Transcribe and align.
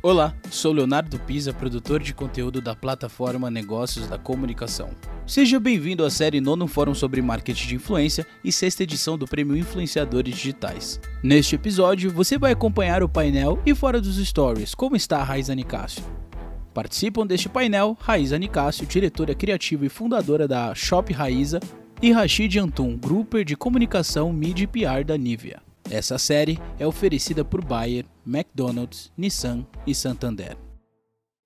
Olá, 0.00 0.32
sou 0.48 0.72
Leonardo 0.72 1.18
Pisa, 1.18 1.52
produtor 1.52 2.00
de 2.00 2.14
conteúdo 2.14 2.60
da 2.60 2.72
plataforma 2.72 3.50
Negócios 3.50 4.06
da 4.06 4.16
Comunicação. 4.16 4.90
Seja 5.26 5.58
bem-vindo 5.58 6.04
à 6.04 6.10
série 6.10 6.40
Nono 6.40 6.68
Fórum 6.68 6.94
sobre 6.94 7.20
Marketing 7.20 7.66
de 7.66 7.74
Influência 7.74 8.24
e 8.44 8.52
sexta 8.52 8.84
edição 8.84 9.18
do 9.18 9.26
Prêmio 9.26 9.56
Influenciadores 9.56 10.36
Digitais. 10.36 11.00
Neste 11.20 11.56
episódio, 11.56 12.12
você 12.12 12.38
vai 12.38 12.52
acompanhar 12.52 13.02
o 13.02 13.08
painel 13.08 13.60
e 13.66 13.74
fora 13.74 14.00
dos 14.00 14.24
stories 14.24 14.72
como 14.72 14.94
está 14.94 15.18
a 15.18 15.24
Raiza 15.24 15.52
Nicásio. 15.52 16.04
Participam 16.72 17.26
deste 17.26 17.48
painel 17.48 17.96
Raiza 18.00 18.38
Nicásio, 18.38 18.86
diretora 18.86 19.34
criativa 19.34 19.84
e 19.84 19.88
fundadora 19.88 20.46
da 20.46 20.76
Shop 20.76 21.12
Raiza, 21.12 21.58
e 22.00 22.12
Rashid 22.12 22.56
Antum, 22.56 22.96
Grouper 22.96 23.44
de 23.44 23.56
Comunicação, 23.56 24.32
Mídia 24.32 24.62
e 24.62 24.66
PR 24.68 25.04
da 25.04 25.18
Nivea. 25.18 25.67
Essa 25.90 26.18
série 26.18 26.58
é 26.78 26.86
oferecida 26.86 27.42
por 27.42 27.64
Bayer, 27.64 28.04
McDonald's, 28.26 29.10
Nissan 29.16 29.66
e 29.86 29.94
Santander. 29.94 30.54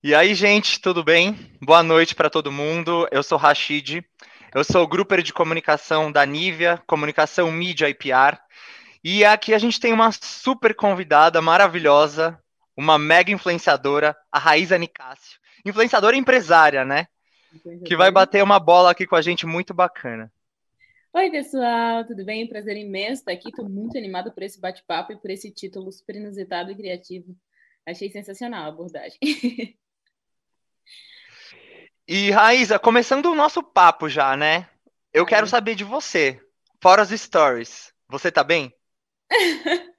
E 0.03 0.17
aí, 0.17 0.35
gente, 0.35 0.81
tudo 0.81 1.05
bem? 1.05 1.39
Boa 1.61 1.81
noite 1.81 2.13
para 2.13 2.29
todo 2.29 2.51
mundo. 2.51 3.07
Eu 3.13 3.23
sou 3.23 3.39
Rashid. 3.39 4.05
Eu 4.53 4.65
sou 4.65 4.83
o 4.83 4.87
Grouper 4.89 5.23
de 5.23 5.33
comunicação 5.33 6.11
da 6.11 6.27
Nivea, 6.27 6.83
comunicação 6.89 7.53
mídia 7.53 7.89
e 7.89 7.95
PR. 7.95 8.37
E 9.05 9.25
aqui 9.25 9.55
a 9.55 9.59
gente 9.59 9.79
tem 9.79 9.93
uma 9.93 10.11
super 10.11 10.75
convidada 10.75 11.41
maravilhosa, 11.41 12.37
uma 12.77 12.99
mega 12.99 13.31
influenciadora, 13.31 14.17
a 14.31 14.41
Raíza 14.41 14.77
Nicásio. 14.77 15.39
Influenciadora 15.65 16.17
empresária, 16.17 16.85
né? 16.85 17.07
Que 17.87 17.95
vai 17.97 18.11
bater 18.11 18.43
uma 18.43 18.59
bola 18.59 18.91
aqui 18.91 19.07
com 19.07 19.15
a 19.15 19.23
gente 19.23 19.47
muito 19.47 19.73
bacana. 19.73 20.33
Oi, 21.15 21.31
pessoal, 21.31 22.07
tudo 22.07 22.25
bem? 22.25 22.49
Prazer 22.49 22.75
imenso 22.75 23.21
estar 23.21 23.33
aqui. 23.33 23.51
Estou 23.51 23.69
muito 23.69 23.99
animada 23.99 24.31
por 24.33 24.43
esse 24.43 24.59
bate-papo 24.59 25.13
e 25.13 25.17
por 25.19 25.31
esse 25.31 25.51
título 25.51 25.93
super 25.93 26.17
inusitado 26.17 26.71
e 26.71 26.75
criativo. 26.75 27.37
Achei 27.87 28.11
sensacional 28.11 28.65
a 28.65 28.69
abordagem. 28.69 29.19
E, 32.09 32.33
Raíza, 32.33 32.81
começando 32.81 33.27
o 33.27 33.35
nosso 33.35 33.63
papo 33.63 34.09
já, 34.09 34.37
né? 34.37 34.69
Eu 35.13 35.25
quero 35.25 35.47
saber 35.47 35.77
de 35.77 35.85
você. 35.85 36.39
Fora 36.83 37.01
as 37.01 37.11
stories, 37.11 37.95
você 38.09 38.31
tá 38.31 38.43
bem? 38.43 38.75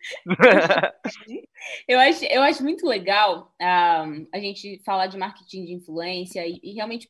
eu, 1.87 1.99
acho, 1.99 2.25
eu 2.25 2.41
acho 2.41 2.61
muito 2.61 2.85
legal 2.85 3.55
um, 3.59 4.27
a 4.33 4.37
gente 4.37 4.83
falar 4.83 5.07
de 5.07 5.17
marketing 5.17 5.65
de 5.65 5.73
influência 5.73 6.45
e, 6.45 6.59
e 6.61 6.73
realmente 6.73 7.09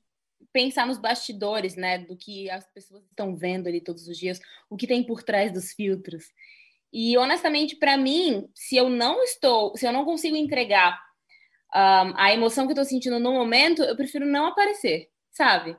pensar 0.53 0.85
nos 0.85 0.99
bastidores, 0.99 1.75
né, 1.75 1.97
do 1.97 2.15
que 2.15 2.49
as 2.49 2.65
pessoas 2.71 3.03
estão 3.05 3.35
vendo 3.35 3.67
ali 3.67 3.81
todos 3.81 4.07
os 4.07 4.17
dias, 4.17 4.39
o 4.69 4.77
que 4.77 4.87
tem 4.87 5.03
por 5.03 5.23
trás 5.23 5.51
dos 5.51 5.73
filtros. 5.73 6.25
E 6.93 7.17
honestamente, 7.17 7.75
para 7.75 7.97
mim, 7.97 8.47
se 8.53 8.77
eu 8.77 8.87
não 8.87 9.23
estou, 9.23 9.75
se 9.75 9.85
eu 9.85 9.91
não 9.91 10.05
consigo 10.05 10.37
entregar 10.37 10.97
um, 11.75 12.13
a 12.15 12.31
emoção 12.31 12.65
que 12.65 12.71
eu 12.71 12.75
estou 12.75 12.85
sentindo 12.85 13.19
no 13.19 13.33
momento, 13.33 13.81
eu 13.81 13.95
prefiro 13.95 14.27
não 14.27 14.45
aparecer, 14.45 15.09
sabe? 15.31 15.75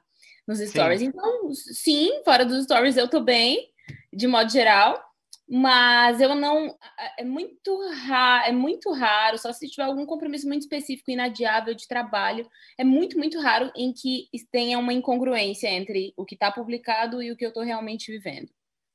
Nos 0.47 0.58
stories. 0.58 1.00
Sim. 1.00 1.06
Então, 1.06 1.55
sim, 1.55 2.22
fora 2.25 2.44
dos 2.44 2.64
stories 2.64 2.97
eu 2.97 3.09
tô 3.09 3.20
bem, 3.20 3.70
de 4.12 4.27
modo 4.27 4.50
geral 4.50 5.00
mas 5.48 6.20
eu 6.20 6.34
não 6.34 6.75
é 7.19 7.25
muito 7.25 7.78
raro, 8.06 8.48
é 8.48 8.53
muito 8.53 8.91
raro, 8.92 9.37
só 9.37 9.53
se 9.53 9.69
tiver 9.69 9.84
algum 9.84 10.06
compromisso 10.06 10.48
muito 10.48 10.62
específico 10.62 11.11
inadiável 11.11 11.75
de 11.75 11.87
trabalho, 11.87 12.48
é 12.78 12.84
muito 12.84 13.19
muito 13.19 13.39
raro 13.41 13.70
em 13.77 13.92
que 13.92 14.28
tenha 14.50 14.78
uma 14.78 14.92
incongruência 14.92 15.69
entre 15.69 16.15
o 16.17 16.25
que 16.25 16.34
está 16.34 16.50
publicado 16.50 17.22
e 17.22 17.31
o 17.31 17.37
que 17.37 17.45
eu 17.45 17.50
estou 17.50 17.62
realmente 17.62 18.11
vivendo, 18.11 18.50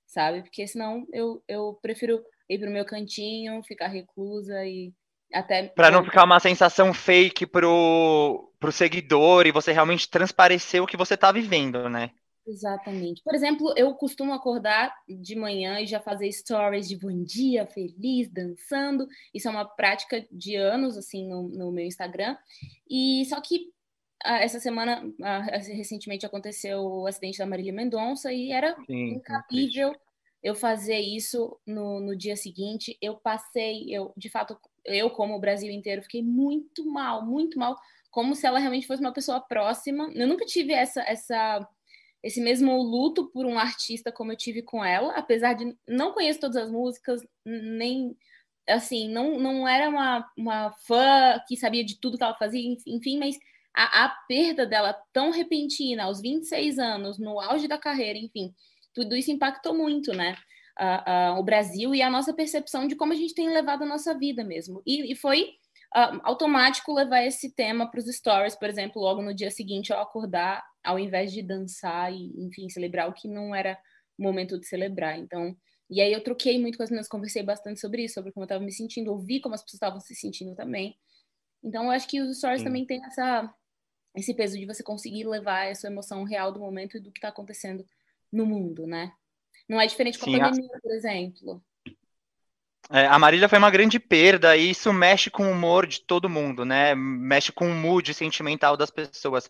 sabe? 0.08 0.42
Porque 0.42 0.66
senão 0.66 1.06
eu, 1.14 1.44
eu 1.48 1.78
prefiro 1.82 2.24
ir 2.50 2.58
para 2.58 2.70
o 2.70 2.74
meu 2.74 2.86
cantinho, 2.86 3.64
ficar 3.64 3.88
reclusa 3.88 4.66
e 4.66 4.92
até 5.32 5.68
para 5.68 5.92
não 5.92 6.04
ficar 6.04 6.24
uma 6.24 6.40
sensação 6.40 6.92
fake 6.92 7.46
pro 7.46 8.52
pro 8.60 8.72
seguidor 8.72 9.46
e 9.46 9.52
você 9.52 9.72
realmente 9.72 10.10
transparecer 10.10 10.82
o 10.82 10.88
que 10.88 10.98
você 10.98 11.14
está 11.14 11.32
vivendo, 11.32 11.88
né? 11.88 12.10
Exatamente. 12.50 13.22
Por 13.24 13.36
exemplo, 13.36 13.74
eu 13.78 13.94
costumo 13.94 14.34
acordar 14.34 14.94
de 15.08 15.36
manhã 15.36 15.80
e 15.80 15.86
já 15.86 16.00
fazer 16.00 16.32
stories 16.32 16.88
de 16.88 16.98
bom 16.98 17.24
dia, 17.24 17.68
feliz, 17.68 18.28
dançando. 18.28 19.08
Isso 19.34 19.48
é 19.48 19.52
uma 19.52 19.66
prática 19.66 20.26
de 20.32 20.56
anos, 20.56 20.98
assim, 20.98 21.28
no, 21.28 21.48
no 21.48 21.72
meu 21.72 21.86
Instagram. 21.86 22.36
E 22.90 23.24
só 23.26 23.40
que 23.40 23.72
ah, 24.24 24.40
essa 24.40 24.60
semana, 24.60 25.04
ah, 25.22 25.40
recentemente, 25.60 26.26
aconteceu 26.26 26.82
o 26.82 27.08
acidente 27.08 27.38
da 27.38 27.46
Marília 27.46 27.72
Mendonça 27.72 28.34
e 28.34 28.52
era 28.52 28.76
Sim, 28.86 29.14
incapível 29.14 29.96
eu 30.42 30.56
fazer 30.56 31.00
isso 31.00 31.58
no, 31.68 32.00
no 32.00 32.16
dia 32.16 32.36
seguinte. 32.36 32.98
Eu 33.00 33.16
passei, 33.16 33.86
eu, 33.90 34.12
de 34.18 34.30
fato, 34.30 34.58
eu, 34.86 35.12
como 35.12 35.36
o 35.36 35.40
Brasil 35.40 35.72
inteiro, 35.72 36.02
fiquei 36.02 36.24
muito 36.24 36.86
mal, 36.86 37.26
muito 37.26 37.60
mal, 37.60 37.78
como 38.10 38.34
se 38.34 38.48
ela 38.48 38.58
realmente 38.58 38.88
fosse 38.88 39.02
uma 39.02 39.14
pessoa 39.14 39.40
próxima. 39.40 40.12
Eu 40.16 40.28
nunca 40.28 40.46
tive 40.46 40.74
essa, 40.74 41.02
essa 41.02 41.68
esse 42.24 42.42
mesmo 42.42 42.82
luto 42.82 43.28
por 43.32 43.46
um 43.46 43.58
artista 43.58 44.12
como 44.12 44.32
eu 44.32 44.38
tive 44.38 44.62
com 44.62 44.84
ela, 44.84 45.14
apesar 45.14 45.54
de 45.54 45.76
não 45.88 46.12
conhecer 46.14 46.40
todas 46.40 46.58
as 46.58 46.72
músicas, 46.72 47.22
nem 47.46 48.16
assim, 48.68 49.10
não, 49.10 49.40
não 49.40 49.68
era 49.68 49.90
uma, 49.90 50.30
uma 50.38 50.72
fã 50.86 51.42
que 51.48 51.58
sabia 51.58 51.84
de 51.84 52.00
tudo 52.00 52.18
que 52.18 52.24
ela 52.24 52.36
fazia, 52.36 52.62
enfim, 52.86 53.18
mas 53.18 53.38
a, 53.74 54.06
a 54.06 54.10
perda 54.28 54.66
dela 54.66 54.96
tão 55.12 55.32
repentina, 55.32 56.04
aos 56.04 56.22
26 56.22 56.78
anos, 56.78 57.18
no 57.18 57.40
auge 57.40 57.68
da 57.68 57.78
carreira, 57.78 58.20
enfim, 58.20 58.54
tudo 58.94 59.16
isso 59.16 59.32
impactou 59.32 59.74
muito, 59.74 60.14
né? 60.14 60.36
Uh, 60.80 61.36
uh, 61.36 61.40
o 61.40 61.44
Brasil 61.44 61.94
e 61.94 62.02
a 62.02 62.10
nossa 62.10 62.34
percepção 62.34 62.88
de 62.88 62.96
como 62.96 63.12
a 63.12 63.16
gente 63.16 63.34
tem 63.34 63.50
levado 63.50 63.84
a 63.84 63.88
nossa 63.88 64.18
vida 64.18 64.44
mesmo. 64.44 64.82
E, 64.86 65.12
e 65.12 65.16
foi 65.16 65.44
uh, 65.96 66.20
automático 66.24 66.94
levar 66.94 67.24
esse 67.24 67.54
tema 67.54 67.90
para 67.90 68.00
os 68.00 68.06
stories, 68.06 68.56
por 68.56 68.70
exemplo, 68.70 69.02
logo 69.02 69.22
no 69.22 69.34
dia 69.34 69.52
seguinte 69.52 69.92
ao 69.92 70.02
acordar, 70.02 70.64
ao 70.84 71.00
invés 71.00 71.32
de 71.32 71.42
dançar 71.42 72.14
e, 72.14 72.34
enfim, 72.44 72.70
celebrar 72.70 73.10
o 73.10 73.14
que 73.14 73.28
não 73.28 73.54
era 73.54 73.78
o 74.18 74.24
momento 74.24 74.60
de 74.60 74.66
celebrar. 74.66 75.18
Então, 75.18 75.56
e 75.90 76.02
aí 76.02 76.14
eu 76.14 76.24
troquei 76.24 76.60
muito 76.60 76.78
com 76.78 76.84
as 76.84 76.90
meninas, 76.90 77.08
conversei 77.08 77.42
bastante 77.44 77.80
sobre 77.80 78.04
isso, 78.04 78.16
sobre 78.16 78.32
como 78.32 78.44
eu 78.44 78.46
estava 78.46 78.64
me 78.64 78.72
sentindo, 78.72 79.12
ouvi 79.12 79.40
como 79.40 79.56
as 79.56 79.62
pessoas 79.62 79.76
estavam 79.76 80.00
se 80.00 80.16
sentindo 80.16 80.56
também. 80.56 80.98
Então, 81.64 81.86
eu 81.86 81.92
acho 81.92 82.08
que 82.08 82.22
os 82.22 82.38
stories 82.38 82.62
Sim. 82.62 82.66
também 82.66 82.86
têm 82.86 83.04
essa, 83.04 83.54
esse 84.16 84.34
peso 84.34 84.58
de 84.58 84.66
você 84.66 84.84
conseguir 84.84 85.26
levar 85.26 85.66
essa 85.66 85.88
emoção 85.88 86.24
real 86.24 86.52
do 86.52 86.60
momento 86.60 86.98
e 86.98 87.00
do 87.00 87.12
que 87.12 87.18
está 87.18 87.30
acontecendo 87.30 87.86
no 88.32 88.46
mundo, 88.46 88.86
né? 88.86 89.12
Não 89.68 89.80
é 89.80 89.88
diferente 89.88 90.18
com 90.18 90.26
a 90.26 90.32
Sim, 90.32 90.40
pandemia, 90.40 90.76
a... 90.76 90.80
por 90.80 90.92
exemplo. 90.92 91.64
É, 92.92 93.06
a 93.06 93.20
Marília 93.20 93.48
foi 93.48 93.60
uma 93.60 93.70
grande 93.70 94.00
perda 94.00 94.58
e 94.58 94.72
isso 94.72 94.92
mexe 94.92 95.30
com 95.30 95.48
o 95.48 95.52
humor 95.52 95.86
de 95.86 96.02
todo 96.02 96.30
mundo, 96.30 96.66
né? 96.66 96.96
Mexe 96.96 97.52
com 97.52 97.70
o 97.70 97.76
mood 97.76 98.14
sentimental 98.16 98.76
das 98.76 98.90
pessoas. 98.90 99.48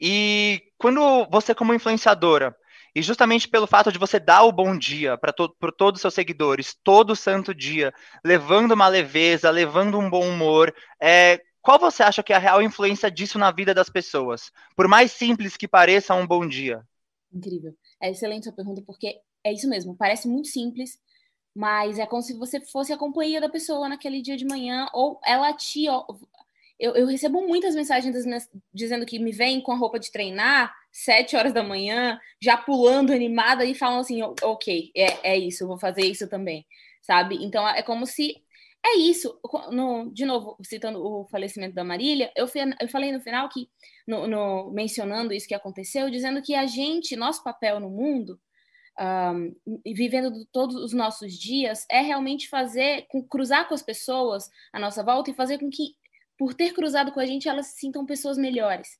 E 0.00 0.60
quando 0.76 1.24
você, 1.30 1.54
como 1.54 1.72
influenciadora, 1.72 2.56
e 2.92 3.00
justamente 3.00 3.48
pelo 3.48 3.68
fato 3.68 3.92
de 3.92 3.98
você 3.98 4.18
dar 4.18 4.42
o 4.42 4.50
bom 4.50 4.76
dia 4.76 5.16
para 5.16 5.32
to 5.32 5.48
todos 5.78 5.98
os 5.98 6.02
seus 6.02 6.14
seguidores, 6.14 6.76
todo 6.82 7.14
santo 7.14 7.54
dia, 7.54 7.92
levando 8.24 8.72
uma 8.72 8.88
leveza, 8.88 9.50
levando 9.50 9.96
um 9.96 10.10
bom 10.10 10.28
humor, 10.28 10.74
é, 11.00 11.40
qual 11.62 11.78
você 11.78 12.02
acha 12.02 12.24
que 12.24 12.32
é 12.32 12.36
a 12.36 12.40
real 12.40 12.60
influência 12.60 13.08
disso 13.08 13.38
na 13.38 13.52
vida 13.52 13.72
das 13.72 13.88
pessoas? 13.88 14.50
Por 14.74 14.88
mais 14.88 15.12
simples 15.12 15.56
que 15.56 15.68
pareça 15.68 16.14
um 16.14 16.26
bom 16.26 16.44
dia. 16.44 16.82
Incrível. 17.32 17.72
É 18.02 18.10
excelente 18.10 18.48
a 18.48 18.52
pergunta, 18.52 18.82
porque 18.84 19.20
é 19.44 19.52
isso 19.52 19.68
mesmo, 19.68 19.96
parece 19.96 20.26
muito 20.26 20.48
simples, 20.48 20.98
mas 21.54 21.98
é 21.98 22.06
como 22.06 22.22
se 22.22 22.34
você 22.34 22.60
fosse 22.60 22.92
a 22.92 22.98
companhia 22.98 23.40
da 23.40 23.48
pessoa 23.48 23.88
naquele 23.88 24.22
dia 24.22 24.36
de 24.36 24.44
manhã, 24.44 24.88
ou 24.92 25.20
ela 25.24 25.52
te. 25.52 25.84
Eu, 26.78 26.94
eu 26.94 27.06
recebo 27.06 27.46
muitas 27.46 27.74
mensagens 27.74 28.24
minhas, 28.24 28.48
dizendo 28.72 29.04
que 29.04 29.18
me 29.18 29.32
vem 29.32 29.60
com 29.60 29.72
a 29.72 29.76
roupa 29.76 29.98
de 29.98 30.10
treinar, 30.10 30.74
sete 30.90 31.36
horas 31.36 31.52
da 31.52 31.62
manhã, 31.62 32.18
já 32.40 32.56
pulando, 32.56 33.12
animada, 33.12 33.64
e 33.64 33.74
falam 33.74 34.00
assim: 34.00 34.22
ok, 34.22 34.90
é, 34.96 35.32
é 35.34 35.38
isso, 35.38 35.64
eu 35.64 35.68
vou 35.68 35.78
fazer 35.78 36.02
isso 36.02 36.28
também, 36.28 36.66
sabe? 37.02 37.36
Então 37.44 37.68
é 37.68 37.82
como 37.82 38.06
se. 38.06 38.42
É 38.82 38.96
isso. 38.96 39.38
No, 39.70 40.10
de 40.10 40.24
novo, 40.24 40.56
citando 40.62 41.04
o 41.04 41.26
falecimento 41.26 41.74
da 41.74 41.84
Marília, 41.84 42.32
eu, 42.34 42.48
fui, 42.48 42.62
eu 42.80 42.88
falei 42.88 43.12
no 43.12 43.20
final 43.20 43.46
que, 43.50 43.68
no, 44.06 44.26
no, 44.26 44.70
mencionando 44.72 45.34
isso 45.34 45.46
que 45.46 45.54
aconteceu, 45.54 46.08
dizendo 46.10 46.40
que 46.40 46.54
a 46.54 46.64
gente, 46.66 47.14
nosso 47.14 47.44
papel 47.44 47.78
no 47.78 47.90
mundo, 47.90 48.40
um, 48.98 49.54
vivendo 49.86 50.44
todos 50.52 50.76
os 50.76 50.92
nossos 50.92 51.38
dias 51.38 51.86
é 51.90 52.00
realmente 52.00 52.48
fazer, 52.48 53.06
cruzar 53.28 53.68
com 53.68 53.74
as 53.74 53.82
pessoas 53.82 54.50
à 54.72 54.78
nossa 54.78 55.02
volta 55.02 55.30
e 55.30 55.34
fazer 55.34 55.58
com 55.58 55.70
que, 55.70 55.94
por 56.38 56.54
ter 56.54 56.72
cruzado 56.72 57.12
com 57.12 57.20
a 57.20 57.26
gente, 57.26 57.48
elas 57.48 57.66
se 57.68 57.80
sintam 57.80 58.06
pessoas 58.06 58.36
melhores. 58.36 58.98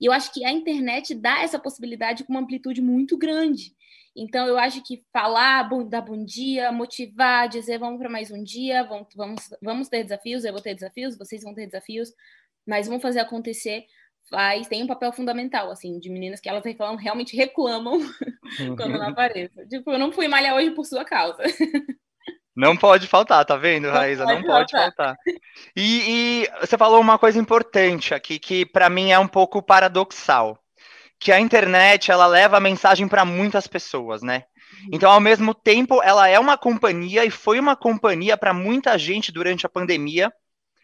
E 0.00 0.06
eu 0.06 0.12
acho 0.12 0.32
que 0.32 0.44
a 0.44 0.50
internet 0.50 1.14
dá 1.14 1.42
essa 1.42 1.58
possibilidade 1.58 2.24
com 2.24 2.32
uma 2.32 2.40
amplitude 2.40 2.80
muito 2.80 3.18
grande. 3.18 3.74
Então, 4.16 4.46
eu 4.46 4.58
acho 4.58 4.82
que 4.82 5.04
falar, 5.12 5.68
dar 5.88 6.00
bom 6.00 6.24
dia, 6.24 6.72
motivar, 6.72 7.48
dizer 7.48 7.78
vamos 7.78 7.98
para 7.98 8.08
mais 8.08 8.30
um 8.30 8.42
dia, 8.42 8.82
vamos, 8.82 9.08
vamos, 9.14 9.48
vamos 9.62 9.88
ter 9.88 10.02
desafios, 10.02 10.44
eu 10.44 10.52
vou 10.52 10.62
ter 10.62 10.74
desafios, 10.74 11.16
vocês 11.16 11.42
vão 11.42 11.54
ter 11.54 11.66
desafios, 11.66 12.12
mas 12.66 12.86
vamos 12.88 13.02
fazer 13.02 13.20
acontecer 13.20 13.86
faz, 14.30 14.68
tem 14.68 14.82
um 14.82 14.86
papel 14.86 15.12
fundamental, 15.12 15.70
assim, 15.70 15.98
de 15.98 16.08
meninas 16.08 16.40
que 16.40 16.48
elas 16.48 16.64
reclamam, 16.64 16.96
realmente 16.96 17.36
reclamam 17.36 17.98
quando 18.76 18.98
não 18.98 19.08
apareço. 19.08 19.66
Tipo, 19.68 19.90
eu 19.90 19.98
não 19.98 20.12
fui 20.12 20.28
malhar 20.28 20.54
hoje 20.54 20.70
por 20.70 20.86
sua 20.86 21.04
causa. 21.04 21.42
Não 22.56 22.76
pode 22.76 23.06
faltar, 23.06 23.44
tá 23.44 23.56
vendo, 23.56 23.88
Raíza? 23.88 24.24
Não, 24.24 24.34
não 24.34 24.42
pode 24.42 24.72
faltar. 24.72 25.16
E, 25.74 26.42
e, 26.44 26.48
você 26.60 26.76
falou 26.76 27.00
uma 27.00 27.18
coisa 27.18 27.38
importante 27.38 28.12
aqui, 28.12 28.38
que 28.38 28.66
para 28.66 28.90
mim 28.90 29.10
é 29.10 29.18
um 29.18 29.28
pouco 29.28 29.62
paradoxal, 29.62 30.58
que 31.18 31.32
a 31.32 31.40
internet 31.40 32.10
ela 32.10 32.26
leva 32.26 32.56
a 32.56 32.60
mensagem 32.60 33.08
para 33.08 33.24
muitas 33.24 33.66
pessoas, 33.66 34.20
né? 34.20 34.44
Uhum. 34.82 34.90
Então, 34.92 35.10
ao 35.10 35.20
mesmo 35.20 35.54
tempo, 35.54 36.02
ela 36.02 36.28
é 36.28 36.38
uma 36.38 36.58
companhia 36.58 37.24
e 37.24 37.30
foi 37.30 37.58
uma 37.58 37.76
companhia 37.76 38.36
para 38.36 38.52
muita 38.52 38.98
gente 38.98 39.32
durante 39.32 39.64
a 39.64 39.68
pandemia, 39.68 40.30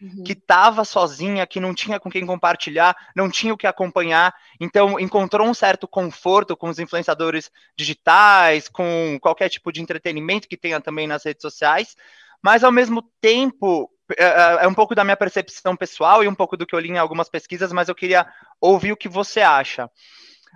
uhum. 0.01 0.23
que 0.23 0.33
estava 0.33 0.83
sozinha, 0.83 1.47
que 1.47 1.59
não 1.59 1.73
tinha 1.73 1.99
com 1.99 2.09
quem 2.09 2.25
compartilhar, 2.25 2.95
não 3.15 3.29
tinha 3.29 3.53
o 3.53 3.57
que 3.57 3.67
acompanhar, 3.67 4.33
então 4.59 4.99
encontrou 4.99 5.47
um 5.47 5.53
certo 5.53 5.87
conforto 5.87 6.55
com 6.55 6.69
os 6.69 6.79
influenciadores 6.79 7.51
digitais, 7.75 8.67
com 8.67 9.17
qualquer 9.21 9.49
tipo 9.49 9.71
de 9.71 9.81
entretenimento 9.81 10.47
que 10.47 10.57
tenha 10.57 10.79
também 10.79 11.07
nas 11.07 11.23
redes 11.23 11.41
sociais, 11.41 11.95
mas 12.41 12.63
ao 12.63 12.71
mesmo 12.71 13.01
tempo 13.19 13.91
é, 14.17 14.23
é, 14.23 14.63
é 14.63 14.67
um 14.67 14.73
pouco 14.73 14.95
da 14.95 15.03
minha 15.03 15.17
percepção 15.17 15.75
pessoal 15.75 16.23
e 16.23 16.27
um 16.27 16.35
pouco 16.35 16.55
do 16.55 16.65
que 16.65 16.73
eu 16.73 16.79
li 16.79 16.89
em 16.89 16.97
algumas 16.97 17.29
pesquisas, 17.29 17.73
mas 17.73 17.89
eu 17.89 17.95
queria 17.95 18.25
ouvir 18.61 18.91
o 18.91 18.97
que 18.97 19.09
você 19.09 19.41
acha. 19.41 19.89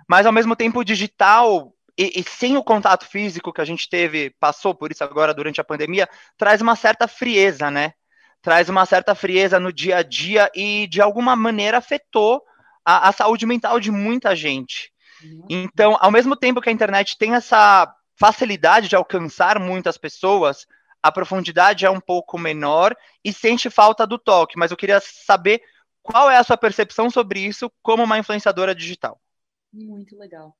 Mas 0.08 0.26
ao 0.26 0.32
mesmo 0.32 0.56
tempo, 0.56 0.80
o 0.80 0.84
digital 0.84 1.72
e, 1.96 2.20
e, 2.20 2.24
sem 2.24 2.56
o 2.56 2.64
contato 2.64 3.06
físico 3.06 3.52
que 3.52 3.60
a 3.60 3.64
gente 3.64 3.88
teve, 3.88 4.30
passou 4.40 4.74
por 4.74 4.90
isso 4.90 5.04
agora 5.04 5.34
durante 5.34 5.60
a 5.60 5.64
pandemia, 5.64 6.08
traz 6.38 6.62
uma 6.62 6.74
certa 6.74 7.06
frieza, 7.06 7.70
né? 7.70 7.92
Traz 8.42 8.68
uma 8.68 8.84
certa 8.84 9.14
frieza 9.14 9.58
no 9.60 9.72
dia 9.72 9.98
a 9.98 10.02
dia 10.02 10.50
e, 10.54 10.86
de 10.88 11.00
alguma 11.00 11.36
maneira, 11.36 11.78
afetou 11.78 12.42
a, 12.84 13.08
a 13.08 13.12
saúde 13.12 13.46
mental 13.46 13.78
de 13.78 13.90
muita 13.90 14.34
gente. 14.34 14.92
Uhum. 15.22 15.46
Então, 15.48 15.96
ao 16.00 16.10
mesmo 16.10 16.36
tempo 16.36 16.60
que 16.60 16.68
a 16.68 16.72
internet 16.72 17.16
tem 17.16 17.34
essa 17.34 17.94
facilidade 18.16 18.88
de 18.88 18.96
alcançar 18.96 19.60
muitas 19.60 19.96
pessoas, 19.96 20.66
a 21.00 21.12
profundidade 21.12 21.86
é 21.86 21.90
um 21.90 22.00
pouco 22.00 22.36
menor 22.36 22.96
e 23.24 23.32
sente 23.32 23.70
falta 23.70 24.06
do 24.06 24.18
toque. 24.18 24.58
Mas 24.58 24.72
eu 24.72 24.76
queria 24.76 25.00
saber 25.00 25.62
qual 26.02 26.28
é 26.28 26.36
a 26.36 26.44
sua 26.44 26.56
percepção 26.56 27.08
sobre 27.08 27.40
isso 27.40 27.70
como 27.80 28.02
uma 28.02 28.18
influenciadora 28.18 28.74
digital. 28.74 29.20
Muito 29.72 30.18
legal 30.18 30.54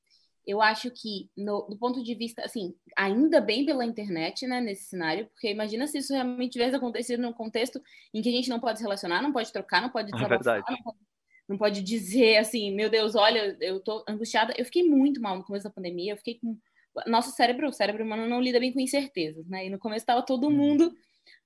eu 0.46 0.60
acho 0.60 0.90
que, 0.90 1.30
no, 1.36 1.62
do 1.62 1.76
ponto 1.78 2.02
de 2.02 2.14
vista, 2.14 2.42
assim, 2.42 2.74
ainda 2.96 3.40
bem 3.40 3.64
pela 3.64 3.84
internet, 3.84 4.46
né, 4.46 4.60
nesse 4.60 4.84
cenário, 4.84 5.26
porque 5.26 5.50
imagina 5.50 5.86
se 5.86 5.98
isso 5.98 6.12
realmente 6.12 6.52
tivesse 6.52 6.74
acontecido 6.74 7.22
num 7.22 7.32
contexto 7.32 7.80
em 8.12 8.20
que 8.20 8.28
a 8.28 8.32
gente 8.32 8.48
não 8.48 8.58
pode 8.58 8.78
se 8.78 8.84
relacionar, 8.84 9.22
não 9.22 9.32
pode 9.32 9.52
trocar, 9.52 9.80
não 9.80 9.90
pode 9.90 10.10
é 10.10 10.12
desabafar, 10.12 10.58
é 10.58 10.72
não, 10.72 10.82
pode, 10.82 10.98
não 11.48 11.58
pode 11.58 11.82
dizer 11.82 12.38
assim, 12.38 12.74
meu 12.74 12.90
Deus, 12.90 13.14
olha, 13.14 13.56
eu 13.60 13.80
tô 13.80 14.04
angustiada. 14.08 14.52
Eu 14.56 14.64
fiquei 14.64 14.82
muito 14.82 15.20
mal 15.20 15.36
no 15.36 15.44
começo 15.44 15.64
da 15.64 15.70
pandemia, 15.70 16.12
eu 16.12 16.16
fiquei 16.16 16.38
com... 16.38 16.58
Nosso 17.06 17.30
cérebro, 17.30 17.68
o 17.68 17.72
cérebro 17.72 18.04
humano 18.04 18.28
não 18.28 18.40
lida 18.40 18.60
bem 18.60 18.70
com 18.70 18.78
incertezas, 18.78 19.48
né? 19.48 19.66
E 19.66 19.70
no 19.70 19.78
começo 19.78 20.02
estava 20.02 20.20
todo 20.20 20.44
uhum. 20.44 20.52
mundo 20.52 20.94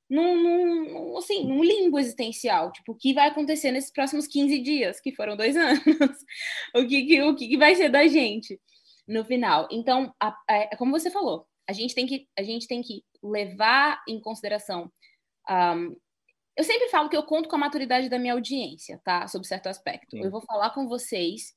num, 0.08 0.42
num, 0.42 1.18
assim, 1.18 1.46
num 1.46 1.62
limbo 1.62 1.98
existencial. 1.98 2.72
Tipo, 2.72 2.92
o 2.92 2.94
que 2.96 3.12
vai 3.12 3.28
acontecer 3.28 3.70
nesses 3.70 3.92
próximos 3.92 4.26
15 4.26 4.58
dias, 4.60 5.00
que 5.00 5.12
foram 5.12 5.36
dois 5.36 5.54
anos? 5.56 5.82
o 6.74 6.86
que, 6.86 7.04
que, 7.04 7.22
o 7.22 7.36
que 7.36 7.56
vai 7.56 7.74
ser 7.74 7.88
da 7.88 8.06
gente? 8.06 8.60
No 9.06 9.24
final. 9.24 9.68
Então, 9.70 10.14
a, 10.20 10.28
a, 10.48 10.54
é 10.54 10.76
como 10.76 10.90
você 10.98 11.10
falou, 11.10 11.46
a 11.68 11.72
gente 11.72 11.94
tem 11.94 12.06
que, 12.06 12.28
a 12.38 12.42
gente 12.42 12.66
tem 12.66 12.82
que 12.82 13.04
levar 13.22 14.02
em 14.08 14.20
consideração. 14.20 14.90
Um, 15.48 15.96
eu 16.56 16.64
sempre 16.64 16.88
falo 16.88 17.08
que 17.08 17.16
eu 17.16 17.22
conto 17.22 17.48
com 17.48 17.56
a 17.56 17.60
maturidade 17.60 18.08
da 18.08 18.18
minha 18.18 18.32
audiência, 18.32 19.00
tá? 19.04 19.28
Sobre 19.28 19.46
certo 19.46 19.68
aspecto. 19.68 20.16
Sim. 20.16 20.22
Eu 20.22 20.30
vou 20.30 20.40
falar 20.40 20.70
com 20.70 20.88
vocês 20.88 21.54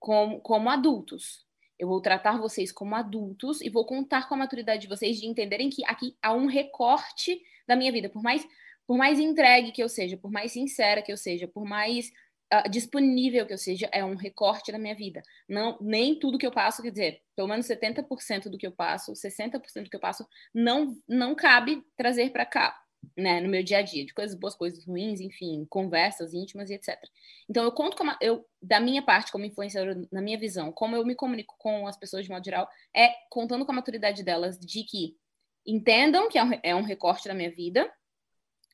como, 0.00 0.40
como 0.40 0.68
adultos. 0.68 1.46
Eu 1.78 1.88
vou 1.88 2.00
tratar 2.00 2.38
vocês 2.38 2.72
como 2.72 2.94
adultos 2.94 3.60
e 3.60 3.68
vou 3.68 3.84
contar 3.84 4.28
com 4.28 4.34
a 4.34 4.38
maturidade 4.38 4.82
de 4.82 4.88
vocês 4.88 5.18
de 5.18 5.26
entenderem 5.26 5.70
que 5.70 5.84
aqui 5.84 6.16
há 6.22 6.32
um 6.32 6.46
recorte 6.46 7.40
da 7.68 7.76
minha 7.76 7.92
vida. 7.92 8.08
Por 8.08 8.22
mais, 8.22 8.46
por 8.86 8.96
mais 8.96 9.20
entregue 9.20 9.72
que 9.72 9.82
eu 9.82 9.88
seja, 9.88 10.16
por 10.16 10.30
mais 10.30 10.52
sincera 10.52 11.02
que 11.02 11.12
eu 11.12 11.16
seja, 11.16 11.46
por 11.46 11.64
mais 11.64 12.10
uh, 12.52 12.68
disponível 12.70 13.46
que 13.46 13.52
eu 13.52 13.58
seja 13.58 13.88
é 13.92 14.04
um 14.04 14.16
recorte 14.16 14.72
da 14.72 14.78
minha 14.78 14.94
vida. 14.94 15.22
Não, 15.48 15.78
nem 15.80 16.18
tudo 16.18 16.38
que 16.38 16.46
eu 16.46 16.50
passo, 16.50 16.82
quer 16.82 16.90
dizer, 16.90 17.22
pelo 17.34 17.48
menos 17.48 17.66
70% 17.66 18.48
do 18.48 18.58
que 18.58 18.66
eu 18.66 18.72
passo, 18.72 19.12
60% 19.12 19.84
do 19.84 19.90
que 19.90 19.96
eu 19.96 20.00
passo, 20.00 20.26
não, 20.54 20.96
não 21.08 21.34
cabe 21.34 21.82
trazer 21.96 22.30
para 22.30 22.46
cá, 22.46 22.78
né, 23.16 23.40
no 23.40 23.48
meu 23.48 23.62
dia 23.62 23.78
a 23.78 23.82
dia, 23.82 24.04
de 24.04 24.14
coisas 24.14 24.38
boas, 24.38 24.54
coisas 24.54 24.84
ruins, 24.84 25.20
enfim, 25.20 25.66
conversas 25.68 26.34
íntimas 26.34 26.70
e 26.70 26.74
etc. 26.74 26.98
Então 27.48 27.62
eu 27.62 27.72
conto 27.72 27.96
como 27.96 28.14
eu, 28.20 28.44
da 28.60 28.80
minha 28.80 29.02
parte, 29.02 29.30
como 29.30 29.44
influenciadora, 29.44 30.00
na 30.10 30.20
minha 30.20 30.38
visão, 30.38 30.72
como 30.72 30.96
eu 30.96 31.04
me 31.04 31.14
comunico 31.14 31.54
com 31.58 31.86
as 31.86 31.96
pessoas 31.96 32.24
de 32.24 32.30
modo 32.30 32.44
geral, 32.44 32.68
é 32.94 33.10
contando 33.30 33.64
com 33.64 33.72
a 33.72 33.76
maturidade 33.76 34.22
delas 34.22 34.58
de 34.58 34.82
que 34.84 35.16
entendam 35.66 36.28
que 36.28 36.38
é 36.38 36.44
um, 36.44 36.50
é 36.62 36.74
um 36.74 36.82
recorte 36.82 37.28
da 37.28 37.34
minha 37.34 37.50
vida, 37.50 37.90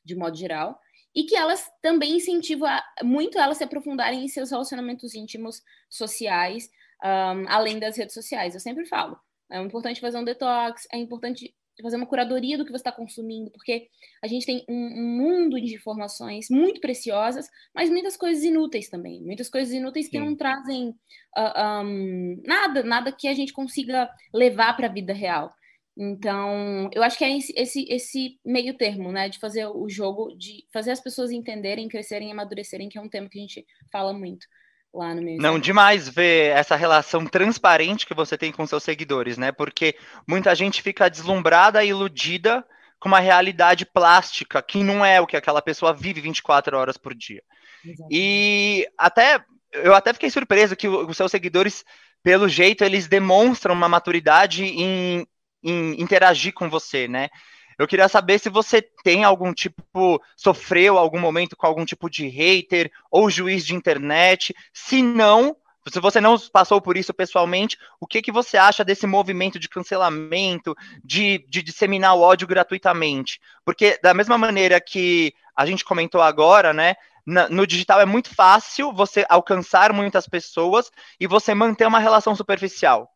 de 0.05 0.15
modo 0.15 0.35
geral, 0.35 0.79
e 1.15 1.23
que 1.23 1.35
elas 1.35 1.69
também 1.81 2.17
incentivam 2.17 2.69
muito 3.03 3.37
elas 3.37 3.57
se 3.57 3.63
aprofundarem 3.63 4.23
em 4.23 4.27
seus 4.27 4.51
relacionamentos 4.51 5.13
íntimos, 5.13 5.61
sociais, 5.89 6.69
um, 7.03 7.45
além 7.47 7.79
das 7.79 7.97
redes 7.97 8.13
sociais. 8.13 8.53
Eu 8.53 8.59
sempre 8.59 8.85
falo, 8.85 9.17
é 9.51 9.61
importante 9.61 10.01
fazer 10.01 10.17
um 10.17 10.23
detox, 10.23 10.87
é 10.91 10.97
importante 10.97 11.53
fazer 11.81 11.95
uma 11.95 12.05
curadoria 12.05 12.57
do 12.57 12.65
que 12.65 12.71
você 12.71 12.77
está 12.77 12.91
consumindo, 12.91 13.49
porque 13.51 13.87
a 14.21 14.27
gente 14.27 14.45
tem 14.45 14.63
um, 14.69 15.17
mundo 15.17 15.59
de 15.59 15.73
informações 15.73 16.47
muito 16.49 16.79
preciosas, 16.79 17.47
mas 17.73 17.89
muitas 17.89 18.15
coisas 18.15 18.43
inúteis 18.43 18.89
também, 18.89 19.23
muitas 19.23 19.49
coisas 19.49 19.73
inúteis 19.73 20.07
que 20.07 20.17
Sim. 20.17 20.25
não 20.25 20.35
trazem 20.35 20.89
uh, 20.89 21.83
um, 21.83 22.41
nada, 22.45 22.83
nada 22.83 23.11
que 23.11 23.27
a 23.27 23.33
gente 23.33 23.51
consiga 23.53 24.07
levar 24.33 24.75
para 24.75 24.87
a 24.87 24.91
vida 24.91 25.13
real. 25.13 25.51
Então, 25.95 26.89
eu 26.91 27.03
acho 27.03 27.17
que 27.17 27.23
é 27.23 27.37
esse, 27.37 27.85
esse, 27.87 28.39
meio 28.43 28.75
termo, 28.75 29.11
né? 29.11 29.29
De 29.29 29.39
fazer 29.39 29.67
o 29.67 29.87
jogo, 29.87 30.35
de 30.35 30.65
fazer 30.73 30.91
as 30.91 30.99
pessoas 30.99 31.31
entenderem, 31.31 31.87
crescerem 31.87 32.29
e 32.29 32.31
amadurecerem, 32.31 32.89
que 32.89 32.97
é 32.97 33.01
um 33.01 33.09
tema 33.09 33.29
que 33.29 33.37
a 33.37 33.41
gente 33.41 33.65
fala 33.91 34.11
muito 34.11 34.47
lá 34.93 35.13
no 35.13 35.21
meu. 35.21 35.37
Não, 35.37 35.59
demais 35.59 36.09
ver 36.09 36.51
essa 36.51 36.75
relação 36.75 37.25
transparente 37.25 38.07
que 38.07 38.13
você 38.13 38.37
tem 38.37 38.51
com 38.51 38.65
seus 38.65 38.83
seguidores, 38.83 39.37
né? 39.37 39.51
Porque 39.51 39.95
muita 40.27 40.55
gente 40.55 40.81
fica 40.81 41.09
deslumbrada 41.09 41.83
e 41.83 41.89
iludida 41.89 42.65
com 42.99 43.09
uma 43.09 43.19
realidade 43.19 43.85
plástica 43.85 44.61
que 44.61 44.83
não 44.83 45.05
é 45.05 45.21
o 45.21 45.27
que 45.27 45.37
aquela 45.37 45.61
pessoa 45.61 45.93
vive 45.93 46.21
24 46.21 46.77
horas 46.77 46.97
por 46.97 47.13
dia. 47.13 47.43
Exatamente. 47.85 48.09
E 48.11 48.87
até 48.97 49.43
eu 49.73 49.93
até 49.93 50.13
fiquei 50.13 50.29
surpreso 50.29 50.75
que 50.75 50.87
os 50.87 51.17
seus 51.17 51.31
seguidores, 51.31 51.83
pelo 52.23 52.47
jeito, 52.47 52.83
eles 52.83 53.07
demonstram 53.07 53.73
uma 53.73 53.89
maturidade 53.89 54.63
em 54.63 55.27
em 55.63 56.01
interagir 56.01 56.53
com 56.53 56.69
você, 56.69 57.07
né? 57.07 57.29
Eu 57.77 57.87
queria 57.87 58.07
saber 58.07 58.39
se 58.39 58.49
você 58.49 58.81
tem 59.03 59.23
algum 59.23 59.53
tipo, 59.53 60.21
sofreu 60.35 60.97
algum 60.97 61.19
momento 61.19 61.55
com 61.55 61.65
algum 61.65 61.85
tipo 61.85 62.09
de 62.09 62.27
hater 62.27 62.91
ou 63.09 63.29
juiz 63.29 63.65
de 63.65 63.73
internet. 63.73 64.53
Se 64.71 65.01
não, 65.01 65.55
se 65.87 65.99
você 65.99 66.21
não 66.21 66.37
passou 66.51 66.81
por 66.81 66.97
isso 66.97 67.13
pessoalmente, 67.13 67.77
o 67.99 68.07
que, 68.07 68.21
que 68.21 68.31
você 68.31 68.57
acha 68.57 68.83
desse 68.83 69.07
movimento 69.07 69.59
de 69.59 69.67
cancelamento, 69.67 70.75
de, 71.03 71.45
de 71.49 71.61
disseminar 71.61 72.15
o 72.15 72.21
ódio 72.21 72.47
gratuitamente? 72.47 73.39
Porque 73.65 73.99
da 74.01 74.13
mesma 74.13 74.37
maneira 74.37 74.79
que 74.79 75.33
a 75.55 75.65
gente 75.65 75.83
comentou 75.83 76.21
agora, 76.21 76.73
né? 76.73 76.95
No 77.25 77.65
digital 77.65 78.01
é 78.01 78.05
muito 78.05 78.35
fácil 78.35 78.91
você 78.91 79.25
alcançar 79.29 79.93
muitas 79.93 80.27
pessoas 80.27 80.91
e 81.17 81.25
você 81.25 81.53
manter 81.53 81.87
uma 81.87 81.99
relação 81.99 82.35
superficial. 82.35 83.12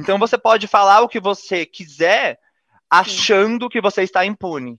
Então 0.00 0.18
você 0.18 0.36
pode 0.38 0.66
falar 0.66 1.02
o 1.02 1.08
que 1.08 1.20
você 1.20 1.64
quiser, 1.64 2.38
achando 2.88 3.64
Sim. 3.64 3.68
que 3.68 3.80
você 3.80 4.02
está 4.02 4.24
impune. 4.24 4.78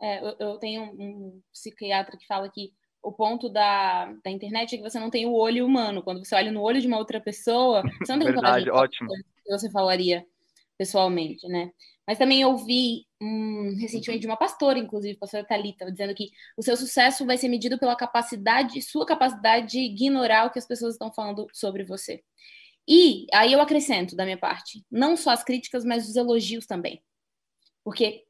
É, 0.00 0.20
eu, 0.20 0.36
eu, 0.38 0.58
tenho 0.58 0.82
um 0.82 1.42
psiquiatra 1.52 2.16
que 2.16 2.26
fala 2.26 2.48
que 2.48 2.72
o 3.02 3.12
ponto 3.12 3.48
da, 3.48 4.12
da 4.24 4.30
internet 4.30 4.74
é 4.74 4.78
que 4.78 4.82
você 4.82 4.98
não 4.98 5.10
tem 5.10 5.26
o 5.26 5.34
olho 5.34 5.66
humano. 5.66 6.02
Quando 6.02 6.24
você 6.24 6.34
olha 6.34 6.50
no 6.50 6.62
olho 6.62 6.80
de 6.80 6.86
uma 6.86 6.98
outra 6.98 7.20
pessoa, 7.20 7.82
você 8.00 8.12
não 8.12 8.20
tem 8.20 8.32
Verdade, 8.32 8.70
ótimo. 8.70 9.10
que 9.44 9.50
você 9.50 9.70
falaria 9.70 10.24
pessoalmente, 10.78 11.46
né? 11.48 11.70
Mas 12.06 12.18
também 12.18 12.44
ouvi 12.44 13.06
recentemente 13.78 14.22
de 14.22 14.26
uma 14.26 14.36
pastora, 14.36 14.78
inclusive, 14.78 15.18
pastora 15.18 15.44
Thalita, 15.44 15.92
dizendo 15.92 16.14
que 16.14 16.30
o 16.56 16.62
seu 16.62 16.76
sucesso 16.76 17.26
vai 17.26 17.36
ser 17.36 17.48
medido 17.48 17.78
pela 17.78 17.94
capacidade, 17.94 18.82
sua 18.82 19.06
capacidade 19.06 19.68
de 19.68 19.80
ignorar 19.80 20.46
o 20.46 20.50
que 20.50 20.58
as 20.58 20.66
pessoas 20.66 20.94
estão 20.94 21.12
falando 21.12 21.46
sobre 21.52 21.84
você. 21.84 22.22
E 22.88 23.26
aí 23.32 23.52
eu 23.52 23.60
acrescento 23.60 24.16
da 24.16 24.24
minha 24.24 24.38
parte, 24.38 24.84
não 24.90 25.16
só 25.16 25.30
as 25.30 25.44
críticas, 25.44 25.84
mas 25.84 26.08
os 26.08 26.16
elogios 26.16 26.66
também. 26.66 27.02
Porque 27.84 28.24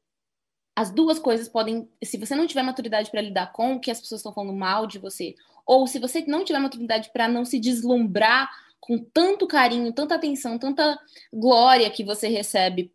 as 0.75 0.91
duas 0.91 1.19
coisas 1.19 1.49
podem, 1.49 1.89
se 2.03 2.17
você 2.17 2.35
não 2.35 2.47
tiver 2.47 2.63
maturidade 2.63 3.11
para 3.11 3.21
lidar 3.21 3.51
com 3.51 3.73
o 3.73 3.79
que 3.79 3.91
as 3.91 3.99
pessoas 3.99 4.19
estão 4.19 4.33
falando 4.33 4.53
mal 4.53 4.87
de 4.87 4.99
você, 4.99 5.35
ou 5.65 5.85
se 5.87 5.99
você 5.99 6.23
não 6.25 6.43
tiver 6.43 6.59
maturidade 6.59 7.11
para 7.11 7.27
não 7.27 7.45
se 7.45 7.59
deslumbrar 7.59 8.49
com 8.79 8.97
tanto 8.97 9.45
carinho, 9.47 9.93
tanta 9.93 10.15
atenção, 10.15 10.57
tanta 10.57 10.99
glória 11.31 11.89
que 11.89 12.03
você 12.03 12.27
recebe 12.27 12.91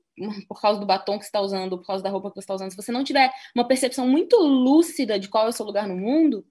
por 0.48 0.60
causa 0.60 0.80
do 0.80 0.86
batom 0.86 1.18
que 1.18 1.24
você 1.24 1.28
está 1.28 1.40
usando, 1.40 1.78
por 1.78 1.86
causa 1.86 2.02
da 2.02 2.10
roupa 2.10 2.30
que 2.30 2.36
você 2.36 2.40
está 2.40 2.54
usando, 2.54 2.70
se 2.70 2.76
você 2.76 2.90
não 2.90 3.04
tiver 3.04 3.30
uma 3.54 3.68
percepção 3.68 4.08
muito 4.08 4.36
lúcida 4.38 5.18
de 5.18 5.28
qual 5.28 5.46
é 5.46 5.48
o 5.50 5.52
seu 5.52 5.66
lugar 5.66 5.86
no 5.86 5.96
mundo, 5.96 6.44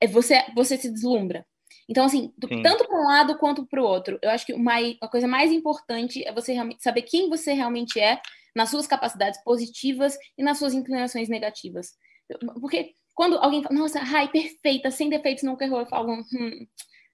é 0.00 0.06
você, 0.06 0.44
você 0.54 0.76
se 0.76 0.90
deslumbra. 0.92 1.46
Então, 1.88 2.04
assim, 2.04 2.32
Sim. 2.46 2.62
tanto 2.62 2.86
para 2.86 3.00
um 3.00 3.06
lado 3.06 3.38
quanto 3.38 3.66
para 3.66 3.80
o 3.80 3.84
outro. 3.84 4.18
Eu 4.20 4.30
acho 4.30 4.44
que 4.44 4.52
uma, 4.52 4.74
a 5.00 5.08
coisa 5.08 5.26
mais 5.26 5.50
importante 5.50 6.22
é 6.26 6.32
você 6.32 6.52
realmente 6.52 6.82
saber 6.82 7.02
quem 7.02 7.28
você 7.30 7.52
realmente 7.52 7.98
é 7.98 8.20
nas 8.54 8.70
suas 8.70 8.86
capacidades 8.86 9.42
positivas 9.42 10.18
e 10.36 10.42
nas 10.42 10.58
suas 10.58 10.74
inclinações 10.74 11.28
negativas. 11.28 11.96
Porque 12.60 12.92
quando 13.14 13.38
alguém 13.38 13.62
fala, 13.62 13.74
nossa, 13.74 14.00
Rai, 14.00 14.28
perfeita, 14.28 14.90
sem 14.90 15.08
defeitos, 15.08 15.44
nunca 15.44 15.64
errou, 15.64 15.80
eu 15.80 15.86
falo, 15.86 16.12
hum, 16.12 16.66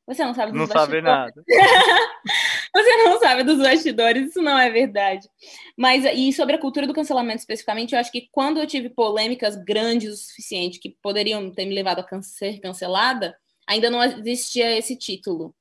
você 0.06 0.24
não 0.24 0.34
sabe 0.34 0.52
dos 0.52 0.60
Não 0.60 0.66
sabe 0.66 1.00
nada. 1.00 1.32
você 2.74 2.96
não 3.04 3.20
sabe 3.20 3.42
dos 3.44 3.58
bastidores, 3.58 4.30
isso 4.30 4.42
não 4.42 4.58
é 4.58 4.70
verdade. 4.70 5.28
Mas, 5.78 6.04
e 6.04 6.32
sobre 6.32 6.56
a 6.56 6.58
cultura 6.58 6.86
do 6.86 6.92
cancelamento 6.92 7.38
especificamente, 7.38 7.94
eu 7.94 8.00
acho 8.00 8.12
que 8.12 8.28
quando 8.32 8.58
eu 8.58 8.66
tive 8.66 8.90
polêmicas 8.90 9.56
grandes 9.56 10.12
o 10.12 10.16
suficiente 10.16 10.80
que 10.80 10.96
poderiam 11.00 11.50
ter 11.50 11.64
me 11.64 11.74
levado 11.74 12.00
a 12.00 12.22
ser 12.22 12.60
cancelada, 12.60 13.34
ainda 13.66 13.90
não 13.90 14.02
existia 14.02 14.76
esse 14.76 14.96
título. 14.96 15.54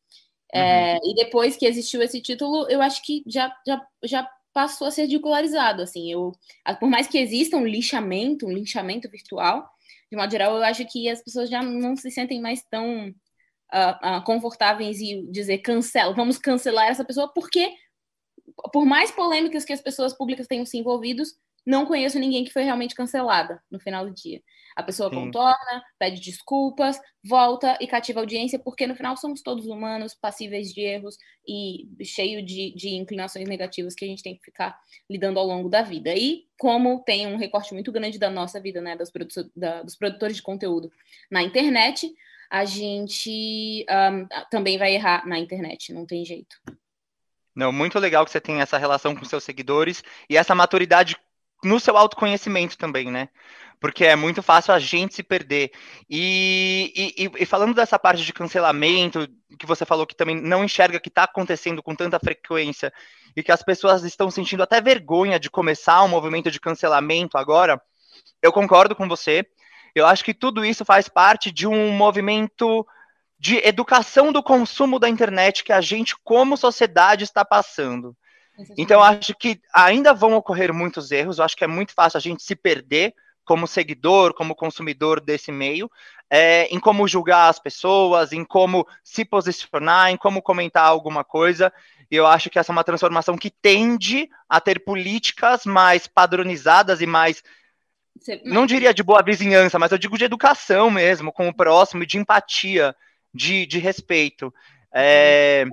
Uhum. 0.53 0.61
É, 0.61 0.97
e 1.03 1.15
depois 1.15 1.55
que 1.55 1.65
existiu 1.65 2.01
esse 2.01 2.21
título, 2.21 2.67
eu 2.69 2.81
acho 2.81 3.03
que 3.03 3.23
já, 3.25 3.55
já, 3.65 3.85
já 4.03 4.29
passou 4.53 4.87
a 4.87 4.91
ser 4.91 5.03
ridicularizado. 5.03 5.81
Assim, 5.81 6.11
eu, 6.11 6.31
por 6.79 6.89
mais 6.89 7.07
que 7.07 7.17
exista 7.17 7.57
um 7.57 7.65
lixamento, 7.65 8.45
um 8.45 8.51
linchamento 8.51 9.09
virtual, 9.09 9.67
de 10.11 10.17
modo 10.17 10.31
geral, 10.31 10.55
eu 10.55 10.63
acho 10.63 10.85
que 10.85 11.09
as 11.09 11.21
pessoas 11.23 11.49
já 11.49 11.63
não 11.63 11.95
se 11.95 12.11
sentem 12.11 12.39
mais 12.39 12.61
tão 12.63 13.09
uh, 13.09 14.17
uh, 14.17 14.23
confortáveis 14.23 15.01
em 15.01 15.29
dizer 15.31 15.57
cancela, 15.59 16.13
vamos 16.13 16.37
cancelar 16.37 16.87
essa 16.87 17.03
pessoa, 17.03 17.27
porque 17.33 17.73
por 18.71 18.85
mais 18.85 19.09
polêmicas 19.09 19.65
que 19.65 19.73
as 19.73 19.81
pessoas 19.81 20.13
públicas 20.13 20.45
tenham 20.45 20.65
se 20.65 20.77
envolvidos, 20.77 21.35
não 21.65 21.85
conheço 21.85 22.19
ninguém 22.19 22.43
que 22.43 22.51
foi 22.51 22.63
realmente 22.63 22.95
cancelada 22.95 23.61
no 23.71 23.79
final 23.79 24.05
do 24.05 24.13
dia. 24.13 24.41
A 24.75 24.83
pessoa 24.83 25.09
Sim. 25.09 25.15
contorna, 25.15 25.83
pede 25.99 26.19
desculpas, 26.19 26.99
volta 27.23 27.77
e 27.79 27.87
cativa 27.87 28.19
a 28.19 28.23
audiência, 28.23 28.59
porque 28.59 28.87
no 28.87 28.95
final 28.95 29.15
somos 29.15 29.41
todos 29.41 29.67
humanos, 29.67 30.13
passíveis 30.13 30.73
de 30.73 30.81
erros 30.81 31.17
e 31.47 31.87
cheio 32.03 32.43
de, 32.43 32.73
de 32.75 32.95
inclinações 32.95 33.47
negativas 33.47 33.93
que 33.93 34.03
a 34.03 34.07
gente 34.07 34.23
tem 34.23 34.35
que 34.35 34.43
ficar 34.43 34.77
lidando 35.09 35.39
ao 35.39 35.45
longo 35.45 35.69
da 35.69 35.81
vida. 35.81 36.13
E 36.15 36.45
como 36.57 37.03
tem 37.03 37.27
um 37.27 37.37
recorte 37.37 37.73
muito 37.73 37.91
grande 37.91 38.17
da 38.17 38.29
nossa 38.29 38.59
vida, 38.59 38.81
né, 38.81 38.95
dos, 38.95 39.11
produ 39.11 39.29
da, 39.55 39.83
dos 39.83 39.95
produtores 39.95 40.35
de 40.35 40.41
conteúdo 40.41 40.91
na 41.29 41.43
internet, 41.43 42.11
a 42.49 42.65
gente 42.65 43.85
um, 43.89 44.27
também 44.49 44.77
vai 44.77 44.93
errar 44.93 45.27
na 45.27 45.39
internet, 45.39 45.93
não 45.93 46.05
tem 46.05 46.25
jeito. 46.25 46.55
Não, 47.55 47.71
muito 47.71 47.99
legal 47.99 48.25
que 48.25 48.31
você 48.31 48.41
tem 48.41 48.61
essa 48.61 48.77
relação 48.77 49.15
com 49.15 49.23
seus 49.25 49.43
seguidores 49.43 50.03
e 50.27 50.35
essa 50.35 50.55
maturidade 50.55 51.15
no 51.63 51.79
seu 51.79 51.97
autoconhecimento 51.97 52.77
também, 52.77 53.11
né? 53.11 53.29
Porque 53.79 54.05
é 54.05 54.15
muito 54.15 54.41
fácil 54.41 54.73
a 54.73 54.79
gente 54.79 55.13
se 55.13 55.23
perder. 55.23 55.71
E, 56.09 57.13
e, 57.17 57.43
e 57.43 57.45
falando 57.45 57.73
dessa 57.73 57.99
parte 57.99 58.23
de 58.23 58.31
cancelamento, 58.31 59.27
que 59.59 59.65
você 59.65 59.85
falou 59.85 60.07
que 60.07 60.15
também 60.15 60.39
não 60.39 60.63
enxerga 60.63 60.99
que 60.99 61.09
está 61.09 61.23
acontecendo 61.23 61.83
com 61.83 61.93
tanta 61.93 62.19
frequência 62.19 62.93
e 63.35 63.43
que 63.43 63.51
as 63.51 63.61
pessoas 63.61 64.03
estão 64.03 64.31
sentindo 64.31 64.63
até 64.63 64.79
vergonha 64.79 65.39
de 65.39 65.49
começar 65.49 66.03
um 66.03 66.07
movimento 66.07 66.49
de 66.49 66.59
cancelamento 66.59 67.37
agora, 67.37 67.81
eu 68.41 68.51
concordo 68.51 68.95
com 68.95 69.07
você. 69.07 69.45
Eu 69.95 70.07
acho 70.07 70.23
que 70.23 70.33
tudo 70.33 70.63
isso 70.63 70.85
faz 70.85 71.07
parte 71.07 71.51
de 71.51 71.67
um 71.67 71.91
movimento 71.91 72.85
de 73.39 73.57
educação 73.57 74.31
do 74.31 74.41
consumo 74.41 74.97
da 74.97 75.09
internet 75.09 75.63
que 75.63 75.73
a 75.73 75.81
gente, 75.81 76.15
como 76.23 76.55
sociedade, 76.55 77.25
está 77.25 77.43
passando. 77.43 78.15
Então, 78.77 79.01
acho 79.01 79.33
que 79.35 79.59
ainda 79.73 80.13
vão 80.13 80.33
ocorrer 80.33 80.73
muitos 80.73 81.11
erros, 81.11 81.37
eu 81.37 81.45
acho 81.45 81.55
que 81.55 81.63
é 81.63 81.67
muito 81.67 81.93
fácil 81.93 82.17
a 82.17 82.21
gente 82.21 82.43
se 82.43 82.55
perder 82.55 83.13
como 83.43 83.67
seguidor, 83.67 84.33
como 84.33 84.55
consumidor 84.55 85.19
desse 85.19 85.51
meio, 85.51 85.89
é, 86.29 86.65
em 86.67 86.79
como 86.79 87.07
julgar 87.07 87.49
as 87.49 87.59
pessoas, 87.59 88.31
em 88.31 88.43
como 88.43 88.87
se 89.03 89.25
posicionar, 89.25 90.11
em 90.11 90.17
como 90.17 90.41
comentar 90.41 90.85
alguma 90.85 91.23
coisa. 91.23 91.71
E 92.09 92.15
eu 92.15 92.25
acho 92.25 92.49
que 92.49 92.57
essa 92.57 92.71
é 92.71 92.73
uma 92.73 92.83
transformação 92.83 93.37
que 93.37 93.49
tende 93.49 94.29
a 94.47 94.61
ter 94.61 94.83
políticas 94.83 95.65
mais 95.65 96.07
padronizadas 96.07 97.01
e 97.01 97.05
mais. 97.05 97.43
Não 98.45 98.65
diria 98.65 98.93
de 98.93 99.03
boa 99.03 99.21
vizinhança, 99.21 99.77
mas 99.77 99.91
eu 99.91 99.97
digo 99.97 100.17
de 100.17 100.23
educação 100.23 100.89
mesmo, 100.89 101.31
com 101.31 101.49
o 101.49 101.53
próximo, 101.53 102.05
de 102.05 102.17
empatia, 102.17 102.95
de, 103.33 103.65
de 103.65 103.79
respeito. 103.79 104.53
É, 104.93 105.65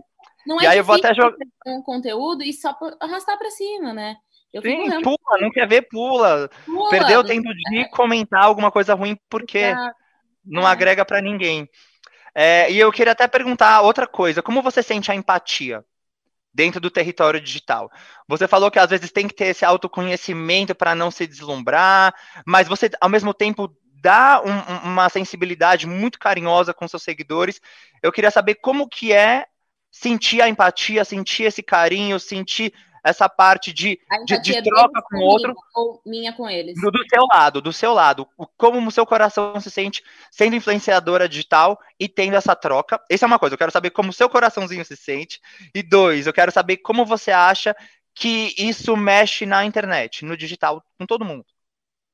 não 0.47 0.61
é 0.61 0.65
e 0.65 0.67
aí 0.67 0.79
eu 0.79 0.85
vou 0.85 0.97
até 0.97 1.15
jogar 1.15 1.37
um 1.67 1.83
conteúdo 1.83 2.43
e 2.43 2.53
só 2.53 2.77
arrastar 3.01 3.39
para 3.39 3.51
cima, 3.51 3.93
né? 3.93 4.17
Eu 4.53 4.63
Sim, 4.63 5.03
pula, 5.03 5.41
não 5.41 5.51
quer 5.51 5.69
ver, 5.69 5.83
pula. 5.83 6.51
pula. 6.67 6.91
Perdeu 6.91 7.21
o 7.21 7.25
tempo 7.25 7.49
de 7.55 7.89
comentar 7.91 8.43
alguma 8.43 8.71
coisa 8.71 8.95
ruim 8.95 9.17
porque 9.29 9.73
não 10.45 10.67
é. 10.67 10.73
agrega 10.73 11.05
para 11.05 11.21
ninguém. 11.23 11.69
É, 12.35 12.71
e 12.71 12.79
eu 12.79 12.91
queria 12.91 13.13
até 13.13 13.29
perguntar 13.29 13.81
outra 13.83 14.07
coisa: 14.07 14.43
como 14.43 14.63
você 14.63 14.83
sente 14.83 15.11
a 15.11 15.15
empatia 15.15 15.85
dentro 16.53 16.81
do 16.81 16.91
território 16.91 17.41
digital? 17.41 17.91
Você 18.27 18.49
falou 18.49 18.71
que 18.71 18.79
às 18.79 18.91
vezes 18.91 19.13
tem 19.13 19.29
que 19.29 19.35
ter 19.35 19.47
esse 19.47 19.65
autoconhecimento 19.65 20.75
para 20.75 20.97
não 20.97 21.11
se 21.11 21.27
deslumbrar, 21.27 22.13
mas 22.45 22.67
você, 22.67 22.91
ao 23.01 23.09
mesmo 23.09 23.33
tempo, 23.33 23.73
dá 24.01 24.43
um, 24.43 24.89
uma 24.91 25.09
sensibilidade 25.09 25.87
muito 25.87 26.19
carinhosa 26.19 26.75
com 26.75 26.89
seus 26.89 27.03
seguidores. 27.03 27.61
Eu 28.03 28.11
queria 28.11 28.31
saber 28.31 28.57
como 28.57 28.89
que 28.89 29.13
é 29.13 29.47
sentir 29.91 30.41
a 30.43 30.49
empatia, 30.49 31.05
sentir 31.05 31.45
esse 31.45 31.63
carinho, 31.63 32.19
sentir 32.21 32.73
essa 33.03 33.29
parte 33.29 33.73
de, 33.73 33.99
de, 34.27 34.41
de 34.41 34.63
troca 34.63 35.03
com 35.03 35.17
o 35.17 35.23
outro. 35.23 35.55
Ou 35.75 36.01
minha 36.05 36.33
com 36.33 36.49
eles. 36.49 36.81
Do, 36.81 36.91
do, 36.91 37.09
seu 37.09 37.27
lado, 37.33 37.61
do 37.61 37.73
seu 37.73 37.93
lado. 37.93 38.29
Como 38.57 38.87
o 38.87 38.91
seu 38.91 39.07
coração 39.07 39.59
se 39.61 39.71
sente 39.71 40.03
sendo 40.31 40.57
influenciadora 40.57 41.29
digital 41.29 41.79
e 41.99 42.09
tendo 42.09 42.37
essa 42.37 42.55
troca. 42.55 43.01
Essa 43.11 43.25
é 43.25 43.29
uma 43.29 43.39
coisa, 43.39 43.55
eu 43.55 43.59
quero 43.59 43.73
saber 43.73 43.91
como 43.91 44.11
o 44.11 44.13
seu 44.13 44.29
coraçãozinho 44.29 44.85
se 44.85 44.97
sente. 44.97 45.41
E 45.75 45.83
dois, 45.83 46.27
eu 46.27 46.33
quero 46.33 46.53
saber 46.53 46.79
como 46.79 47.05
você 47.05 47.31
acha 47.31 47.75
que 48.15 48.55
isso 48.59 48.97
mexe 48.97 49.47
na 49.47 49.65
internet, 49.65 50.25
no 50.25 50.37
digital, 50.37 50.85
com 50.99 51.07
todo 51.07 51.25
mundo. 51.25 51.45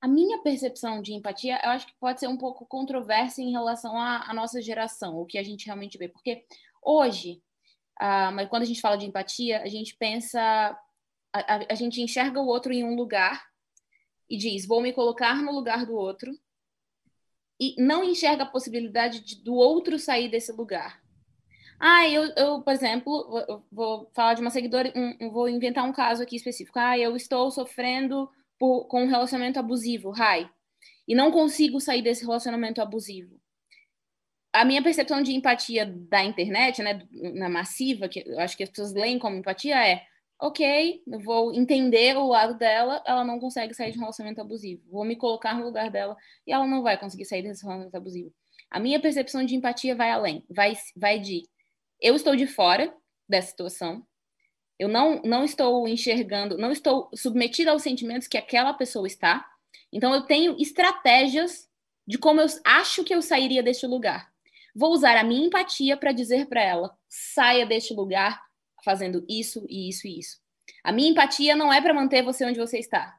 A 0.01 0.07
minha 0.07 0.41
percepção 0.43 1.01
de 1.01 1.15
empatia, 1.15 1.59
eu 1.65 1.71
acho 1.71 1.87
que 1.87 1.95
pode 1.99 2.21
ser 2.21 2.29
um 2.29 2.37
pouco 2.37 2.67
controversa 2.67 3.41
em 3.41 3.51
relação 3.51 3.99
à, 3.99 4.31
à 4.31 4.35
nossa 4.35 4.61
geração, 4.61 5.17
o 5.17 5.27
que 5.27 5.39
a 5.39 5.43
gente 5.43 5.67
realmente 5.67 5.97
vê. 5.99 6.07
Porque 6.07 6.45
hoje, 6.83 7.43
Uh, 8.01 8.31
mas 8.33 8.49
quando 8.49 8.63
a 8.63 8.67
gente 8.67 8.81
fala 8.81 8.97
de 8.97 9.07
empatia, 9.07 9.63
a 9.63 9.69
gente 9.69 9.97
pensa, 9.97 10.41
a, 11.33 11.55
a, 11.55 11.67
a, 11.71 11.75
gente 11.75 12.03
enxerga 12.03 12.41
o 12.41 12.47
outro 12.47 12.73
em 12.73 12.85
um 12.85 12.95
lugar 12.95 13.43
e 14.29 14.37
diz: 14.37 14.67
vou 14.67 14.83
me 14.83 14.93
colocar 14.93 15.43
no 15.43 15.53
lugar 15.53 15.87
do 15.87 15.95
outro, 15.95 16.31
e 17.59 17.75
não 17.83 18.05
enxerga 18.05 18.43
a 18.43 18.51
possibilidade 18.51 19.21
de, 19.21 19.43
do 19.43 19.55
outro 19.55 19.99
sair 19.99 20.29
desse 20.29 20.53
lugar. 20.53 21.03
Ah, 21.81 22.09
eu, 22.09 22.25
eu 22.37 22.63
por 22.63 22.73
exemplo, 22.73 23.29
vou, 23.29 23.67
vou 23.73 24.11
falar 24.15 24.35
de 24.35 24.43
uma 24.43 24.51
seguidora, 24.51 24.93
um, 24.95 25.31
vou 25.31 25.49
inventar 25.49 25.85
um 25.85 25.93
caso 25.93 26.23
aqui 26.23 26.37
específico. 26.37 26.79
Ah, 26.79 26.99
eu 26.99 27.17
estou 27.17 27.51
sofrendo 27.51 28.31
por, 28.59 28.87
com 28.89 29.05
um 29.05 29.09
relacionamento 29.09 29.59
abusivo, 29.59 30.11
Rai, 30.11 30.51
e 31.09 31.15
não 31.15 31.31
consigo 31.31 31.81
sair 31.81 32.03
desse 32.03 32.25
relacionamento 32.25 32.83
abusivo 32.83 33.41
a 34.57 34.65
minha 34.65 34.83
percepção 34.83 35.21
de 35.23 35.35
empatia 35.35 35.85
da 35.85 36.25
internet, 36.25 36.83
né, 36.83 37.07
na 37.35 37.49
massiva, 37.49 38.09
que 38.09 38.25
eu 38.27 38.41
acho 38.41 38.57
que 38.57 38.63
as 38.63 38.71
pessoas 38.71 38.95
leem 38.95 39.19
como 39.19 39.37
empatia, 39.37 39.77
é 39.87 40.03
ok, 40.41 41.03
eu 41.07 41.21
vou 41.21 41.55
entender 41.55 42.17
o 42.17 42.29
lado 42.29 42.57
dela, 42.57 43.03
ela 43.07 43.23
não 43.23 43.39
consegue 43.39 43.75
sair 43.75 43.93
de 43.93 43.99
um 43.99 44.01
relacionamento 44.01 44.41
abusivo. 44.41 44.83
Vou 44.91 45.05
me 45.05 45.15
colocar 45.15 45.55
no 45.55 45.65
lugar 45.65 45.91
dela 45.91 46.17
e 46.47 46.53
ela 46.53 46.67
não 46.67 46.83
vai 46.83 46.99
conseguir 46.99 47.27
sair 47.27 47.43
desse 47.43 47.63
relacionamento 47.63 47.97
abusivo. 47.97 48.33
A 48.71 48.81
minha 48.81 48.99
percepção 48.99 49.45
de 49.45 49.55
empatia 49.55 49.95
vai 49.95 50.11
além, 50.11 50.43
vai, 50.49 50.75
vai 50.97 51.19
de 51.19 51.43
eu 52.01 52.15
estou 52.15 52.35
de 52.35 52.47
fora 52.47 52.95
dessa 53.29 53.51
situação, 53.51 54.07
eu 54.79 54.89
não, 54.89 55.21
não 55.23 55.45
estou 55.45 55.87
enxergando, 55.87 56.57
não 56.57 56.73
estou 56.73 57.11
submetida 57.15 57.73
aos 57.73 57.83
sentimentos 57.83 58.27
que 58.27 58.39
aquela 58.39 58.73
pessoa 58.73 59.07
está, 59.07 59.47
então 59.93 60.15
eu 60.15 60.23
tenho 60.23 60.57
estratégias 60.59 61.69
de 62.07 62.17
como 62.17 62.41
eu 62.41 62.47
acho 62.65 63.05
que 63.05 63.15
eu 63.15 63.21
sairia 63.21 63.63
deste 63.63 63.87
lugar. 63.87 64.35
Vou 64.79 64.93
usar 64.93 65.17
a 65.17 65.25
minha 65.25 65.47
empatia 65.47 65.97
para 65.97 66.13
dizer 66.13 66.47
para 66.47 66.63
ela: 66.63 66.95
saia 67.09 67.65
deste 67.65 67.95
lugar 67.95 68.39
fazendo 68.85 69.25
isso 69.27 69.65
e 69.71 69.89
isso 69.89 70.07
e 70.07 70.19
isso. 70.19 70.37
A 70.85 70.93
minha 70.93 71.11
empatia 71.11 71.57
não 71.57 71.73
é 71.73 71.81
para 71.81 71.95
manter 71.95 72.23
você 72.23 72.45
onde 72.45 72.59
você 72.59 72.79
está. 72.79 73.17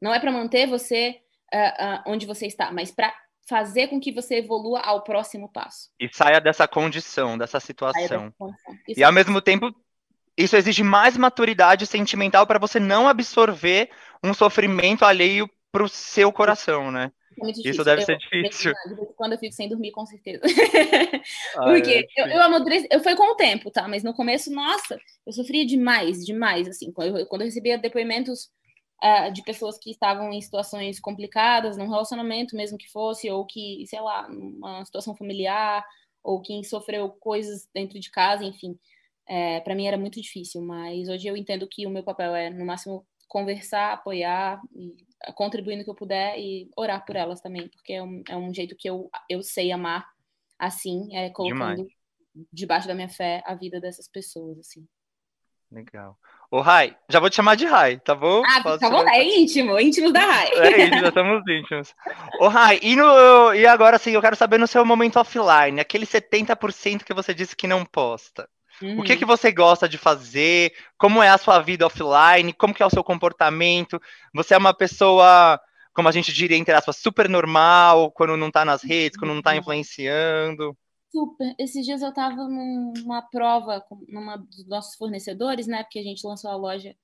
Não 0.00 0.14
é 0.14 0.20
para 0.20 0.30
manter 0.30 0.66
você 0.66 1.20
uh, 1.52 1.58
uh, 1.58 2.02
onde 2.06 2.24
você 2.24 2.46
está, 2.46 2.70
mas 2.70 2.92
para 2.92 3.12
fazer 3.48 3.88
com 3.88 4.00
que 4.00 4.12
você 4.12 4.36
evolua 4.36 4.80
ao 4.80 5.02
próximo 5.02 5.50
passo. 5.50 5.90
E 5.98 6.08
saia 6.12 6.40
dessa 6.40 6.68
condição, 6.68 7.36
dessa 7.36 7.58
situação. 7.58 8.32
Dessa 8.86 9.00
e 9.00 9.02
ao 9.02 9.12
mesmo 9.12 9.40
tempo, 9.40 9.74
isso 10.36 10.56
exige 10.56 10.84
mais 10.84 11.16
maturidade 11.16 11.84
sentimental 11.86 12.46
para 12.46 12.60
você 12.60 12.78
não 12.78 13.08
absorver 13.08 13.90
um 14.22 14.32
sofrimento 14.32 15.04
alheio 15.04 15.50
para 15.72 15.82
o 15.82 15.88
seu 15.88 16.32
coração, 16.32 16.92
né? 16.92 17.10
É 17.40 17.68
Isso 17.68 17.84
deve 17.84 18.02
eu, 18.02 18.06
ser 18.06 18.18
difícil. 18.18 18.72
Quando 19.16 19.32
eu 19.32 19.38
fico 19.38 19.54
sem 19.54 19.68
dormir, 19.68 19.90
com 19.90 20.06
certeza. 20.06 20.42
Ah, 21.56 21.64
Porque 21.64 22.08
é 22.16 22.22
eu, 22.22 22.26
eu 22.26 22.42
amadureci, 22.42 22.88
eu 22.90 23.00
foi 23.00 23.14
com 23.14 23.32
o 23.32 23.36
tempo, 23.36 23.70
tá? 23.70 23.86
Mas 23.86 24.02
no 24.02 24.12
começo, 24.12 24.50
nossa, 24.50 24.98
eu 25.24 25.32
sofria 25.32 25.64
demais, 25.64 26.24
demais, 26.24 26.66
assim. 26.66 26.90
Quando 26.90 27.18
eu, 27.18 27.26
quando 27.26 27.42
eu 27.42 27.46
recebia 27.46 27.78
depoimentos 27.78 28.50
uh, 29.02 29.32
de 29.32 29.42
pessoas 29.42 29.78
que 29.78 29.90
estavam 29.90 30.32
em 30.32 30.40
situações 30.40 30.98
complicadas, 30.98 31.76
num 31.76 31.88
relacionamento 31.88 32.56
mesmo 32.56 32.78
que 32.78 32.90
fosse, 32.90 33.30
ou 33.30 33.46
que, 33.46 33.84
sei 33.86 34.00
lá, 34.00 34.26
uma 34.28 34.84
situação 34.84 35.14
familiar, 35.14 35.84
ou 36.22 36.40
quem 36.40 36.62
sofreu 36.62 37.08
coisas 37.10 37.68
dentro 37.74 37.98
de 37.98 38.10
casa, 38.10 38.44
enfim. 38.44 38.78
É, 39.28 39.60
para 39.60 39.74
mim 39.74 39.86
era 39.86 39.96
muito 39.96 40.20
difícil, 40.20 40.62
mas 40.62 41.08
hoje 41.08 41.26
eu 41.26 41.36
entendo 41.36 41.68
que 41.68 41.86
o 41.86 41.90
meu 41.90 42.02
papel 42.02 42.34
é, 42.34 42.50
no 42.50 42.64
máximo, 42.64 43.06
conversar, 43.28 43.94
apoiar, 43.94 44.60
e 44.74 44.94
contribuir 45.34 45.76
no 45.76 45.84
que 45.84 45.90
eu 45.90 45.94
puder 45.94 46.38
e 46.38 46.70
orar 46.76 47.04
por 47.04 47.16
elas 47.16 47.40
também, 47.40 47.68
porque 47.68 47.92
é 47.92 48.02
um, 48.02 48.22
é 48.28 48.36
um 48.36 48.52
jeito 48.52 48.76
que 48.76 48.88
eu, 48.88 49.10
eu 49.28 49.42
sei 49.42 49.72
amar 49.72 50.06
assim, 50.58 51.14
é 51.14 51.28
colocando 51.30 51.76
Demais. 51.76 51.88
debaixo 52.52 52.86
da 52.86 52.94
minha 52.94 53.08
fé 53.08 53.42
a 53.44 53.54
vida 53.54 53.80
dessas 53.80 54.08
pessoas, 54.08 54.58
assim. 54.58 54.86
Legal. 55.70 56.18
Ô, 56.50 56.60
Rai, 56.60 56.94
já 57.08 57.18
vou 57.18 57.30
te 57.30 57.36
chamar 57.36 57.56
de 57.56 57.64
Rai, 57.64 57.98
tá 57.98 58.14
bom? 58.14 58.42
Ah, 58.44 58.62
Posso 58.62 58.78
tá 58.78 58.90
bom, 58.90 59.08
é 59.08 59.24
íntimo, 59.24 59.80
íntimo 59.80 60.12
da 60.12 60.20
Rai. 60.20 60.50
É 60.52 60.86
íntimo, 60.86 61.06
estamos 61.06 61.42
íntimos. 61.48 61.94
Ô, 62.38 62.48
Rai, 62.48 62.78
e, 62.82 62.94
no, 62.94 63.54
e 63.54 63.66
agora, 63.66 63.96
assim, 63.96 64.10
eu 64.10 64.20
quero 64.20 64.36
saber 64.36 64.58
no 64.58 64.66
seu 64.66 64.84
momento 64.84 65.18
offline, 65.18 65.80
aquele 65.80 66.04
70% 66.04 67.04
que 67.04 67.14
você 67.14 67.32
disse 67.32 67.56
que 67.56 67.66
não 67.66 67.86
posta. 67.86 68.48
Uhum. 68.82 69.00
O 69.00 69.02
que, 69.04 69.16
que 69.16 69.24
você 69.24 69.52
gosta 69.52 69.88
de 69.88 69.96
fazer? 69.96 70.72
Como 70.98 71.22
é 71.22 71.28
a 71.28 71.38
sua 71.38 71.60
vida 71.60 71.86
offline? 71.86 72.52
Como 72.52 72.74
que 72.74 72.82
é 72.82 72.86
o 72.86 72.90
seu 72.90 73.04
comportamento? 73.04 74.00
Você 74.34 74.54
é 74.54 74.58
uma 74.58 74.74
pessoa, 74.74 75.60
como 75.94 76.08
a 76.08 76.12
gente 76.12 76.32
diria, 76.32 76.56
entre 76.56 76.74
aspas, 76.74 76.96
super 76.96 77.28
normal, 77.28 78.10
quando 78.10 78.36
não 78.36 78.50
tá 78.50 78.64
nas 78.64 78.82
redes, 78.82 79.18
quando 79.18 79.34
não 79.34 79.42
tá 79.42 79.52
uhum. 79.52 79.58
influenciando? 79.58 80.76
Super. 81.10 81.54
Esses 81.58 81.84
dias 81.84 82.02
eu 82.02 82.08
estava 82.08 82.48
numa 82.48 83.22
prova 83.22 83.84
numa 84.08 84.36
dos 84.38 84.66
nossos 84.66 84.96
fornecedores, 84.96 85.66
né? 85.66 85.82
Porque 85.82 85.98
a 85.98 86.02
gente 86.02 86.26
lançou 86.26 86.50
a 86.50 86.56
loja 86.56 86.96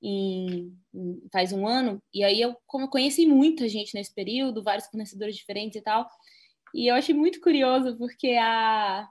em, 0.00 0.72
em, 0.94 1.22
faz 1.32 1.52
um 1.52 1.66
ano, 1.66 2.00
e 2.14 2.22
aí 2.22 2.40
eu, 2.40 2.56
como 2.66 2.84
eu 2.84 2.88
conheci 2.88 3.26
muita 3.26 3.68
gente 3.68 3.94
nesse 3.94 4.14
período, 4.14 4.62
vários 4.62 4.86
fornecedores 4.86 5.36
diferentes 5.36 5.76
e 5.80 5.82
tal, 5.82 6.08
e 6.72 6.86
eu 6.90 6.94
achei 6.94 7.14
muito 7.14 7.40
curioso 7.40 7.96
porque 7.98 8.32
a, 8.40 9.08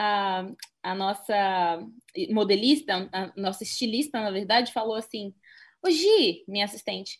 a, 0.00 0.46
a 0.80 0.94
nossa 0.94 1.84
modelista, 2.30 3.08
a 3.12 3.32
nossa 3.36 3.64
estilista, 3.64 4.20
na 4.20 4.30
verdade, 4.30 4.72
falou 4.72 4.94
assim: 4.94 5.34
Ô 5.82 5.90
Gi, 5.90 6.44
minha 6.46 6.64
assistente, 6.64 7.18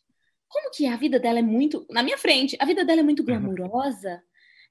como 0.49 0.71
que 0.71 0.87
a 0.87 0.97
vida 0.97 1.19
dela 1.19 1.41
é 1.41 1.43
muito. 1.43 1.85
Na 1.91 2.05
minha 2.05 2.17
frente, 2.17 2.57
a 2.61 2.65
vida 2.65 2.85
dela 2.85 3.01
é 3.01 3.03
muito 3.03 3.21
uhum. 3.21 3.27
glamurosa. 3.27 4.23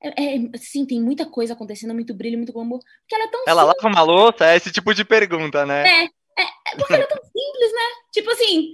É, 0.01 0.35
é, 0.35 0.39
sim, 0.57 0.85
tem 0.85 1.01
muita 1.01 1.25
coisa 1.25 1.51
acontecendo, 1.51 1.93
muito 1.93 2.13
brilho, 2.13 2.37
muito 2.37 2.53
glamour. 2.53 2.79
Porque 2.79 3.15
ela 3.15 3.25
é 3.25 3.27
tão 3.27 3.43
Ela 3.45 3.63
simples. 3.63 3.83
lava 3.83 3.95
uma 3.95 4.03
louça? 4.03 4.45
É 4.45 4.55
esse 4.55 4.71
tipo 4.71 4.93
de 4.93 5.03
pergunta, 5.03 5.65
né? 5.65 5.83
É, 5.85 6.03
é, 6.05 6.43
é 6.67 6.75
porque 6.77 6.93
ela 6.93 7.03
é 7.03 7.07
tão 7.07 7.21
simples, 7.21 7.73
né? 7.73 8.05
Tipo 8.13 8.31
assim, 8.31 8.71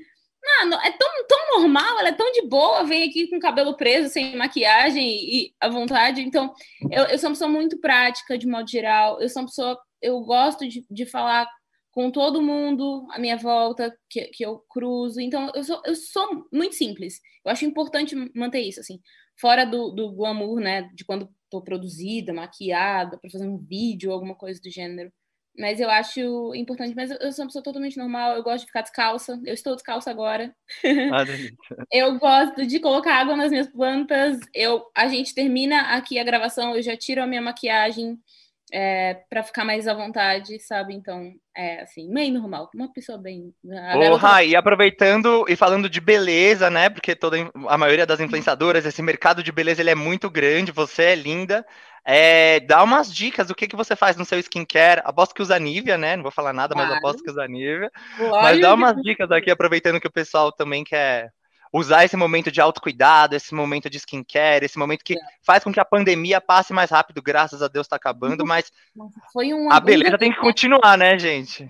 não, 0.65 0.81
é 0.81 0.91
tão, 0.91 1.09
tão 1.27 1.59
normal, 1.59 1.99
ela 1.99 2.09
é 2.09 2.13
tão 2.13 2.31
de 2.31 2.41
boa, 2.47 2.83
vem 2.83 3.09
aqui 3.09 3.27
com 3.27 3.39
cabelo 3.39 3.75
preso, 3.75 4.09
sem 4.09 4.35
maquiagem 4.35 5.03
e 5.03 5.53
à 5.59 5.69
vontade. 5.69 6.21
Então, 6.21 6.53
eu, 6.91 7.05
eu 7.05 7.17
sou 7.17 7.29
uma 7.29 7.35
pessoa 7.35 7.49
muito 7.49 7.79
prática, 7.79 8.37
de 8.37 8.47
modo 8.47 8.69
geral. 8.69 9.21
Eu 9.21 9.29
sou 9.29 9.41
uma 9.41 9.47
pessoa, 9.47 9.79
eu 10.01 10.19
gosto 10.21 10.67
de, 10.67 10.85
de 10.89 11.05
falar 11.05 11.47
com 11.91 12.11
todo 12.11 12.41
mundo 12.41 13.07
à 13.11 13.19
minha 13.19 13.37
volta, 13.37 13.95
que, 14.09 14.25
que 14.25 14.45
eu 14.45 14.63
cruzo. 14.69 15.21
Então, 15.21 15.51
eu 15.55 15.63
sou, 15.63 15.81
eu 15.85 15.95
sou 15.95 16.47
muito 16.51 16.75
simples. 16.75 17.19
Eu 17.45 17.51
acho 17.51 17.65
importante 17.65 18.15
manter 18.35 18.61
isso, 18.61 18.79
assim 18.79 18.99
fora 19.39 19.65
do, 19.65 19.89
do 19.89 20.11
glamour, 20.11 20.59
né, 20.59 20.89
de 20.93 21.03
quando 21.05 21.29
estou 21.43 21.61
produzida, 21.61 22.33
maquiada, 22.33 23.17
para 23.17 23.29
fazer 23.29 23.47
um 23.47 23.57
vídeo 23.57 24.11
alguma 24.11 24.35
coisa 24.35 24.59
do 24.61 24.69
gênero. 24.69 25.11
Mas 25.57 25.79
eu 25.79 25.89
acho 25.89 26.53
importante. 26.55 26.95
Mas 26.95 27.11
eu 27.11 27.31
sou 27.31 27.43
uma 27.43 27.49
pessoa 27.49 27.63
totalmente 27.63 27.97
normal, 27.97 28.35
eu 28.35 28.43
gosto 28.43 28.61
de 28.61 28.67
ficar 28.67 28.81
descalça. 28.81 29.39
Eu 29.45 29.53
estou 29.53 29.75
descalça 29.75 30.09
agora. 30.09 30.55
Ah, 31.11 31.23
eu 31.91 32.17
gosto 32.17 32.65
de 32.65 32.79
colocar 32.79 33.15
água 33.15 33.35
nas 33.35 33.51
minhas 33.51 33.67
plantas. 33.67 34.39
Eu, 34.53 34.83
a 34.95 35.07
gente 35.07 35.33
termina 35.33 35.95
aqui 35.95 36.17
a 36.17 36.23
gravação, 36.23 36.75
eu 36.75 36.81
já 36.81 36.97
tiro 36.97 37.21
a 37.21 37.27
minha 37.27 37.41
maquiagem 37.41 38.19
é, 38.73 39.21
para 39.29 39.43
ficar 39.43 39.63
mais 39.63 39.87
à 39.87 39.93
vontade, 39.93 40.59
sabe? 40.59 40.95
Então, 40.95 41.31
é 41.55 41.83
assim, 41.83 42.09
meio 42.11 42.33
normal, 42.33 42.71
uma 42.73 42.91
pessoa 42.91 43.19
bem. 43.19 43.53
Porra, 43.63 44.43
e 44.43 44.55
aproveitando 44.55 45.45
e 45.47 45.55
falando 45.55 45.87
de 45.87 46.01
beleza, 46.01 46.71
né? 46.71 46.89
Porque 46.89 47.15
toda 47.15 47.37
a 47.67 47.77
maioria 47.77 48.07
das 48.07 48.19
influenciadoras, 48.19 48.83
esse 48.83 49.01
mercado 49.03 49.43
de 49.43 49.51
beleza 49.51 49.81
ele 49.81 49.91
é 49.91 49.95
muito 49.95 50.27
grande, 50.27 50.71
você 50.71 51.03
é 51.03 51.15
linda. 51.15 51.63
É, 52.03 52.59
dá 52.61 52.83
umas 52.83 53.13
dicas 53.13 53.47
do 53.47 53.55
que, 53.55 53.67
que 53.67 53.75
você 53.75 53.95
faz 53.95 54.17
no 54.17 54.25
seu 54.25 54.39
skincare. 54.39 55.03
Aposto 55.05 55.35
que 55.35 55.41
usa 55.43 55.59
Nivea, 55.59 55.97
né? 55.97 56.15
Não 56.15 56.23
vou 56.23 56.31
falar 56.31 56.51
nada, 56.51 56.73
claro. 56.73 56.89
mas 56.89 56.97
aposto 56.97 57.23
que 57.23 57.29
usa 57.29 57.47
Nivea. 57.47 57.91
Mas 58.41 58.59
dá 58.59 58.73
umas 58.73 58.99
dicas 59.03 59.29
aqui, 59.29 59.51
aproveitando 59.51 60.01
que 60.01 60.07
o 60.07 60.11
pessoal 60.11 60.51
também 60.51 60.83
quer 60.83 61.31
usar 61.73 62.05
esse 62.05 62.15
momento 62.15 62.51
de 62.51 62.61
autocuidado, 62.61 63.35
esse 63.35 63.53
momento 63.53 63.89
de 63.89 63.97
skincare, 63.97 64.63
esse 64.63 64.77
momento 64.77 65.03
que 65.03 65.17
é. 65.17 65.21
faz 65.41 65.63
com 65.63 65.73
que 65.73 65.79
a 65.79 65.85
pandemia 65.85 66.39
passe 66.39 66.71
mais 66.71 66.91
rápido, 66.91 67.19
graças 67.19 67.63
a 67.63 67.67
Deus 67.67 67.87
está 67.87 67.95
acabando, 67.95 68.45
mas 68.45 68.71
um, 68.95 69.71
a 69.71 69.79
beleza 69.79 70.17
tem 70.19 70.31
que 70.31 70.39
continuar, 70.39 70.95
né, 70.95 71.17
gente? 71.17 71.67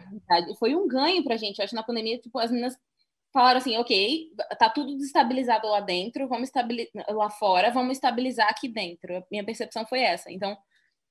Foi 0.60 0.76
um 0.76 0.86
ganho 0.86 1.24
pra 1.24 1.38
gente. 1.38 1.60
Eu 1.60 1.64
acho 1.64 1.72
que 1.72 1.76
na 1.78 1.84
pandemia, 1.84 2.20
tipo, 2.20 2.38
as 2.38 2.52
meninas 2.52 2.76
falaram 3.32 3.60
assim, 3.60 3.78
ok, 3.78 4.30
tá 4.60 4.70
tudo 4.70 4.94
desestabilizado 4.94 5.68
lá 5.70 5.80
dentro, 5.80 6.28
vamos 6.28 6.50
estabilizar 6.50 6.92
lá 7.10 7.30
fora, 7.30 7.72
vamos 7.72 7.94
estabilizar 7.94 8.50
aqui 8.50 8.68
dentro. 8.68 9.26
Minha 9.32 9.46
percepção 9.46 9.86
foi 9.88 10.02
essa. 10.02 10.30
Então, 10.30 10.58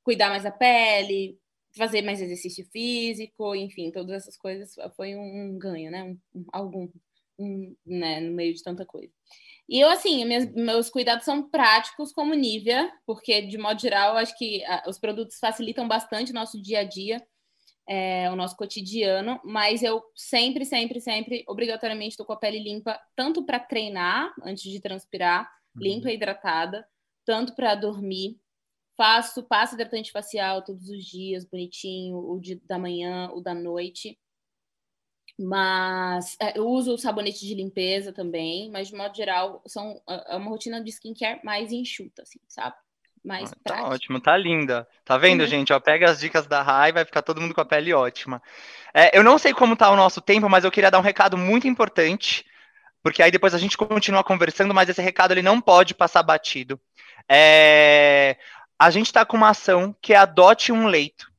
cuidar 0.05 0.29
mais 0.29 0.43
da 0.43 0.51
pele, 0.51 1.39
fazer 1.75 2.03
mais 2.03 2.21
exercício 2.21 2.67
físico, 2.71 3.55
enfim, 3.55 3.91
todas 3.91 4.17
essas 4.17 4.37
coisas 4.37 4.75
foi 4.95 5.17
um 5.17 5.59
ganho, 5.59 5.91
né? 5.91 6.05
Um, 6.05 6.45
algum 6.53 6.89
né, 7.85 8.21
no 8.21 8.33
meio 8.33 8.55
de 8.55 8.63
tanta 8.63 8.85
coisa. 8.85 9.13
E 9.69 9.81
eu, 9.81 9.89
assim, 9.89 10.25
meus, 10.25 10.53
meus 10.53 10.91
cuidados 10.91 11.25
são 11.25 11.49
práticos 11.49 12.13
como 12.13 12.35
Nivea, 12.35 12.93
porque, 13.07 13.43
de 13.43 13.57
modo 13.57 13.81
geral, 13.81 14.17
acho 14.17 14.37
que 14.37 14.65
a, 14.65 14.85
os 14.89 14.99
produtos 14.99 15.39
facilitam 15.39 15.87
bastante 15.89 16.33
o 16.33 16.35
nosso 16.35 16.61
dia 16.61 16.81
a 16.81 16.85
dia, 16.85 17.25
é, 17.89 18.31
o 18.31 18.37
nosso 18.37 18.57
cotidiano, 18.57 19.41
mas 19.45 19.83
eu 19.83 20.03
sempre, 20.15 20.65
sempre, 20.65 21.01
sempre, 21.01 21.45
obrigatoriamente, 21.49 22.11
estou 22.11 22.27
com 22.27 22.33
a 22.33 22.39
pele 22.39 22.59
limpa, 22.59 23.01
tanto 23.17 23.45
para 23.45 23.59
treinar, 23.59 24.33
antes 24.45 24.71
de 24.71 24.81
transpirar, 24.81 25.51
uhum. 25.75 25.83
limpa 25.83 26.11
e 26.11 26.15
hidratada, 26.15 26.87
tanto 27.25 27.55
para 27.55 27.75
dormir. 27.75 28.39
Faço 28.97 29.43
passo 29.45 29.75
hidratante 29.75 30.13
facial 30.13 30.63
todos 30.63 30.89
os 30.89 31.05
dias, 31.05 31.45
bonitinho, 31.45 32.19
o 32.19 32.39
de, 32.39 32.57
da 32.67 32.79
manhã, 32.79 33.31
o 33.33 33.41
da 33.41 33.55
noite. 33.55 34.19
Mas 35.39 36.37
é, 36.41 36.59
eu 36.59 36.67
uso 36.67 36.95
o 36.95 36.99
sabonete 36.99 37.47
de 37.47 37.55
limpeza 37.55 38.13
também, 38.13 38.71
mas 38.71 38.89
de 38.89 38.95
modo 38.95 39.17
geral 39.17 39.63
são 39.67 40.01
é, 40.09 40.35
é 40.35 40.37
uma 40.37 40.51
rotina 40.51 40.83
de 40.83 40.91
skincare 40.91 41.41
mais 41.43 41.73
enxuta, 41.73 42.23
assim, 42.23 42.39
sabe? 42.47 42.77
Mais 43.25 43.53
ah, 43.53 43.57
tá 43.65 43.85
ótimo, 43.85 44.21
tá 44.21 44.37
linda. 44.37 44.87
Tá 45.05 45.17
vendo, 45.17 45.43
uhum. 45.43 45.47
gente? 45.47 45.73
Ó, 45.73 45.81
pega 45.81 46.11
as 46.11 46.21
dicas 46.21 46.47
da 46.47 46.61
Rai, 46.61 46.93
vai 46.93 47.05
ficar 47.05 47.23
todo 47.23 47.41
mundo 47.41 47.55
com 47.55 47.61
a 47.61 47.65
pele 47.65 47.95
ótima. 47.95 48.43
É, 48.93 49.17
eu 49.17 49.23
não 49.23 49.39
sei 49.39 49.55
como 49.55 49.77
tá 49.77 49.91
o 49.91 49.97
nosso 49.97 50.21
tempo, 50.21 50.49
mas 50.49 50.65
eu 50.65 50.73
queria 50.73 50.91
dar 50.91 50.99
um 50.99 51.03
recado 51.03 51.39
muito 51.39 51.69
importante, 51.69 52.45
porque 53.03 53.23
aí 53.23 53.31
depois 53.31 53.55
a 53.55 53.59
gente 53.59 53.77
continua 53.77 54.25
conversando, 54.25 54.75
mas 54.75 54.89
esse 54.89 55.01
recado 55.01 55.33
ele 55.33 55.43
não 55.43 55.61
pode 55.61 55.95
passar 55.95 56.23
batido. 56.23 56.81
É, 57.29 58.37
a 58.79 58.91
gente 58.91 59.07
está 59.07 59.25
com 59.25 59.37
uma 59.37 59.51
ação 59.51 59.95
que 60.03 60.13
é 60.13 60.17
Adote 60.17 60.73
um 60.73 60.87
Leito 60.87 61.32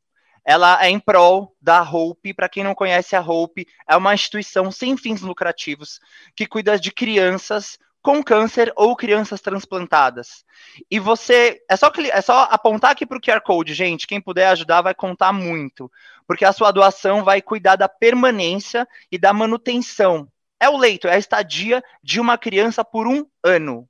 ela 0.45 0.84
é 0.84 0.89
em 0.89 0.99
prol 0.99 1.56
da 1.62 1.82
Hope. 1.82 2.34
Para 2.34 2.49
quem 2.49 2.63
não 2.63 2.75
conhece 2.75 3.15
a 3.15 3.21
Hope, 3.21 3.67
é 3.88 3.95
uma 3.95 4.13
instituição 4.13 4.71
sem 4.71 4.97
fins 4.97 5.21
lucrativos 5.21 5.99
que 6.36 6.45
cuida 6.45 6.79
de 6.79 6.91
crianças 6.91 7.77
com 8.01 8.21
câncer 8.21 8.71
ou 8.75 8.95
crianças 8.97 9.39
transplantadas. 9.39 10.43
E 10.91 10.99
você 10.99 11.62
é 11.69 11.77
só 11.77 11.89
é 11.97 12.21
só 12.21 12.43
apontar 12.51 12.91
aqui 12.91 13.06
para 13.06 13.17
o 13.17 13.21
QR 13.21 13.41
Code, 13.41 13.73
gente. 13.73 14.06
Quem 14.06 14.19
puder 14.19 14.47
ajudar 14.49 14.82
vai 14.82 14.93
contar 14.93 15.32
muito, 15.32 15.89
porque 16.27 16.43
a 16.43 16.51
sua 16.51 16.71
doação 16.71 17.23
vai 17.23 17.41
cuidar 17.41 17.77
da 17.77 17.88
permanência 17.88 18.86
e 19.10 19.17
da 19.17 19.32
manutenção. 19.32 20.27
É 20.60 20.69
o 20.69 20.77
leito, 20.77 21.08
é 21.08 21.15
a 21.15 21.17
estadia 21.17 21.82
de 22.03 22.19
uma 22.19 22.38
criança 22.38 22.84
por 22.84 23.08
um 23.08 23.25
ano. 23.43 23.88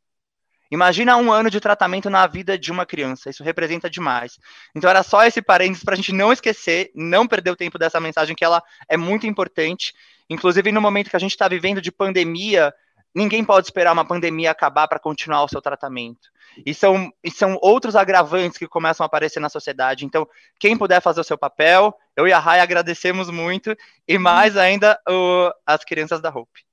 Imagina 0.74 1.16
um 1.18 1.32
ano 1.32 1.52
de 1.52 1.60
tratamento 1.60 2.10
na 2.10 2.26
vida 2.26 2.58
de 2.58 2.72
uma 2.72 2.84
criança. 2.84 3.30
Isso 3.30 3.44
representa 3.44 3.88
demais. 3.88 4.40
Então 4.76 4.90
era 4.90 5.04
só 5.04 5.24
esse 5.24 5.40
parênteses 5.40 5.84
para 5.84 5.94
a 5.94 5.96
gente 5.96 6.12
não 6.12 6.34
esquecer, 6.34 6.90
não 6.96 7.28
perder 7.28 7.52
o 7.52 7.56
tempo 7.56 7.78
dessa 7.78 8.00
mensagem, 8.00 8.36
que 8.36 8.44
ela 8.44 8.60
é 8.90 8.98
muito 8.98 9.28
importante. 9.28 9.94
Inclusive, 10.28 10.72
no 10.72 10.82
momento 10.82 11.12
que 11.12 11.16
a 11.16 11.20
gente 11.20 11.30
está 11.30 11.48
vivendo 11.48 11.80
de 11.80 11.92
pandemia, 11.92 12.74
ninguém 13.14 13.46
pode 13.46 13.68
esperar 13.68 13.94
uma 13.94 14.04
pandemia 14.04 14.50
acabar 14.50 14.88
para 14.88 14.98
continuar 14.98 15.44
o 15.44 15.48
seu 15.48 15.62
tratamento. 15.62 16.32
E 16.66 16.74
são, 16.74 17.14
e 17.24 17.30
são 17.30 17.60
outros 17.62 17.96
agravantes 17.96 18.58
que 18.58 18.68
começam 18.68 19.04
a 19.04 19.06
aparecer 19.06 19.40
na 19.40 19.50
sociedade. 19.50 20.06
Então, 20.06 20.28
quem 20.60 20.76
puder 20.76 21.04
fazer 21.04 21.22
o 21.22 21.24
seu 21.24 21.38
papel, 21.38 21.96
eu 22.18 22.28
e 22.28 22.34
a 22.34 22.40
Rai 22.40 22.60
agradecemos 22.60 23.30
muito, 23.30 23.78
e 24.08 24.18
mais 24.18 24.58
ainda 24.58 25.00
o, 25.08 25.54
as 25.68 25.86
crianças 25.86 26.20
da 26.20 26.30
Hope. 26.30 26.66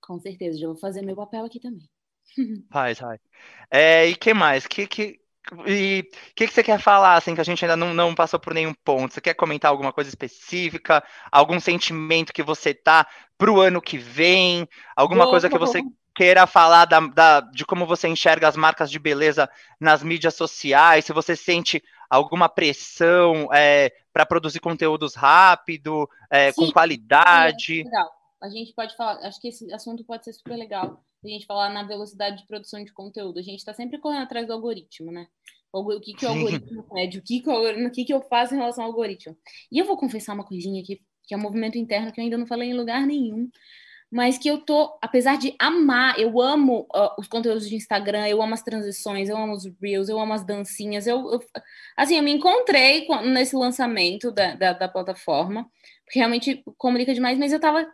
Com 0.00 0.20
certeza, 0.20 0.56
já 0.56 0.68
vou 0.68 0.76
fazer 0.76 1.02
meu 1.02 1.16
papel 1.16 1.44
aqui 1.44 1.58
também. 1.58 1.88
Faz, 2.70 2.98
faz. 2.98 3.20
É, 3.70 4.06
e 4.06 4.16
que 4.16 4.34
mais? 4.34 4.66
Que, 4.66 4.86
que, 4.86 5.20
e 5.66 6.04
o 6.10 6.34
que, 6.34 6.46
que 6.46 6.52
você 6.52 6.62
quer 6.62 6.78
falar, 6.78 7.16
assim, 7.16 7.34
que 7.34 7.40
a 7.40 7.44
gente 7.44 7.64
ainda 7.64 7.76
não, 7.76 7.92
não 7.92 8.14
passou 8.14 8.38
por 8.38 8.54
nenhum 8.54 8.74
ponto? 8.84 9.14
Você 9.14 9.20
quer 9.20 9.34
comentar 9.34 9.70
alguma 9.70 9.92
coisa 9.92 10.08
específica? 10.08 11.02
Algum 11.30 11.58
sentimento 11.58 12.32
que 12.32 12.42
você 12.42 12.72
tá 12.74 13.06
pro 13.36 13.60
ano 13.60 13.80
que 13.80 13.98
vem? 13.98 14.68
Alguma 14.94 15.28
coisa 15.28 15.48
que 15.48 15.58
você 15.58 15.82
queira 16.14 16.46
falar 16.46 16.84
da, 16.84 17.00
da, 17.00 17.40
de 17.40 17.64
como 17.64 17.86
você 17.86 18.06
enxerga 18.08 18.46
as 18.46 18.56
marcas 18.56 18.90
de 18.90 18.98
beleza 18.98 19.48
nas 19.80 20.02
mídias 20.02 20.34
sociais? 20.34 21.04
Se 21.04 21.12
você 21.12 21.34
sente 21.34 21.82
alguma 22.08 22.48
pressão 22.48 23.48
é, 23.52 23.92
para 24.12 24.26
produzir 24.26 24.60
conteúdos 24.60 25.14
rápido, 25.14 26.08
é, 26.30 26.52
com 26.52 26.70
qualidade? 26.70 27.84
Legal. 27.84 28.10
a 28.42 28.48
gente 28.48 28.74
pode 28.74 28.96
falar, 28.96 29.14
acho 29.26 29.40
que 29.40 29.48
esse 29.48 29.72
assunto 29.72 30.04
pode 30.04 30.24
ser 30.24 30.32
super 30.32 30.56
legal, 30.56 31.02
a 31.24 31.28
gente 31.28 31.46
falar 31.46 31.70
na 31.70 31.82
velocidade 31.82 32.38
de 32.38 32.46
produção 32.46 32.82
de 32.82 32.92
conteúdo. 32.92 33.38
A 33.38 33.42
gente 33.42 33.58
está 33.58 33.74
sempre 33.74 33.98
correndo 33.98 34.22
atrás 34.22 34.46
do 34.46 34.52
algoritmo, 34.52 35.12
né? 35.12 35.26
O 35.72 36.00
que, 36.00 36.14
que 36.14 36.26
o 36.26 36.28
algoritmo 36.28 36.82
pede, 36.92 37.18
o 37.18 37.22
que, 37.22 37.40
que, 37.40 37.48
eu, 37.48 37.86
o 37.86 37.90
que, 37.90 38.04
que 38.04 38.12
eu 38.12 38.20
faço 38.22 38.54
em 38.54 38.56
relação 38.56 38.82
ao 38.82 38.90
algoritmo. 38.90 39.36
E 39.70 39.78
eu 39.78 39.84
vou 39.84 39.96
confessar 39.96 40.34
uma 40.34 40.44
coisinha 40.44 40.82
aqui, 40.82 41.00
que 41.24 41.34
é 41.34 41.36
um 41.36 41.40
movimento 41.40 41.78
interno 41.78 42.10
que 42.12 42.20
eu 42.20 42.24
ainda 42.24 42.36
não 42.36 42.46
falei 42.46 42.70
em 42.70 42.74
lugar 42.74 43.06
nenhum, 43.06 43.48
mas 44.10 44.36
que 44.36 44.48
eu 44.48 44.58
tô, 44.58 44.98
apesar 45.00 45.38
de 45.38 45.54
amar, 45.56 46.18
eu 46.18 46.40
amo 46.40 46.88
uh, 46.92 47.14
os 47.16 47.28
conteúdos 47.28 47.68
de 47.68 47.76
Instagram, 47.76 48.26
eu 48.26 48.42
amo 48.42 48.52
as 48.52 48.62
transições, 48.62 49.28
eu 49.28 49.36
amo 49.36 49.52
os 49.52 49.64
reels, 49.80 50.08
eu 50.08 50.18
amo 50.18 50.32
as 50.32 50.44
dancinhas, 50.44 51.06
eu, 51.06 51.30
eu 51.30 51.40
assim, 51.96 52.16
eu 52.16 52.22
me 52.22 52.32
encontrei 52.32 53.06
nesse 53.26 53.54
lançamento 53.54 54.32
da, 54.32 54.56
da, 54.56 54.72
da 54.72 54.88
plataforma, 54.88 55.70
porque 56.04 56.18
realmente 56.18 56.64
comunica 56.76 57.14
demais, 57.14 57.38
mas 57.38 57.52
eu 57.52 57.60
tava 57.60 57.86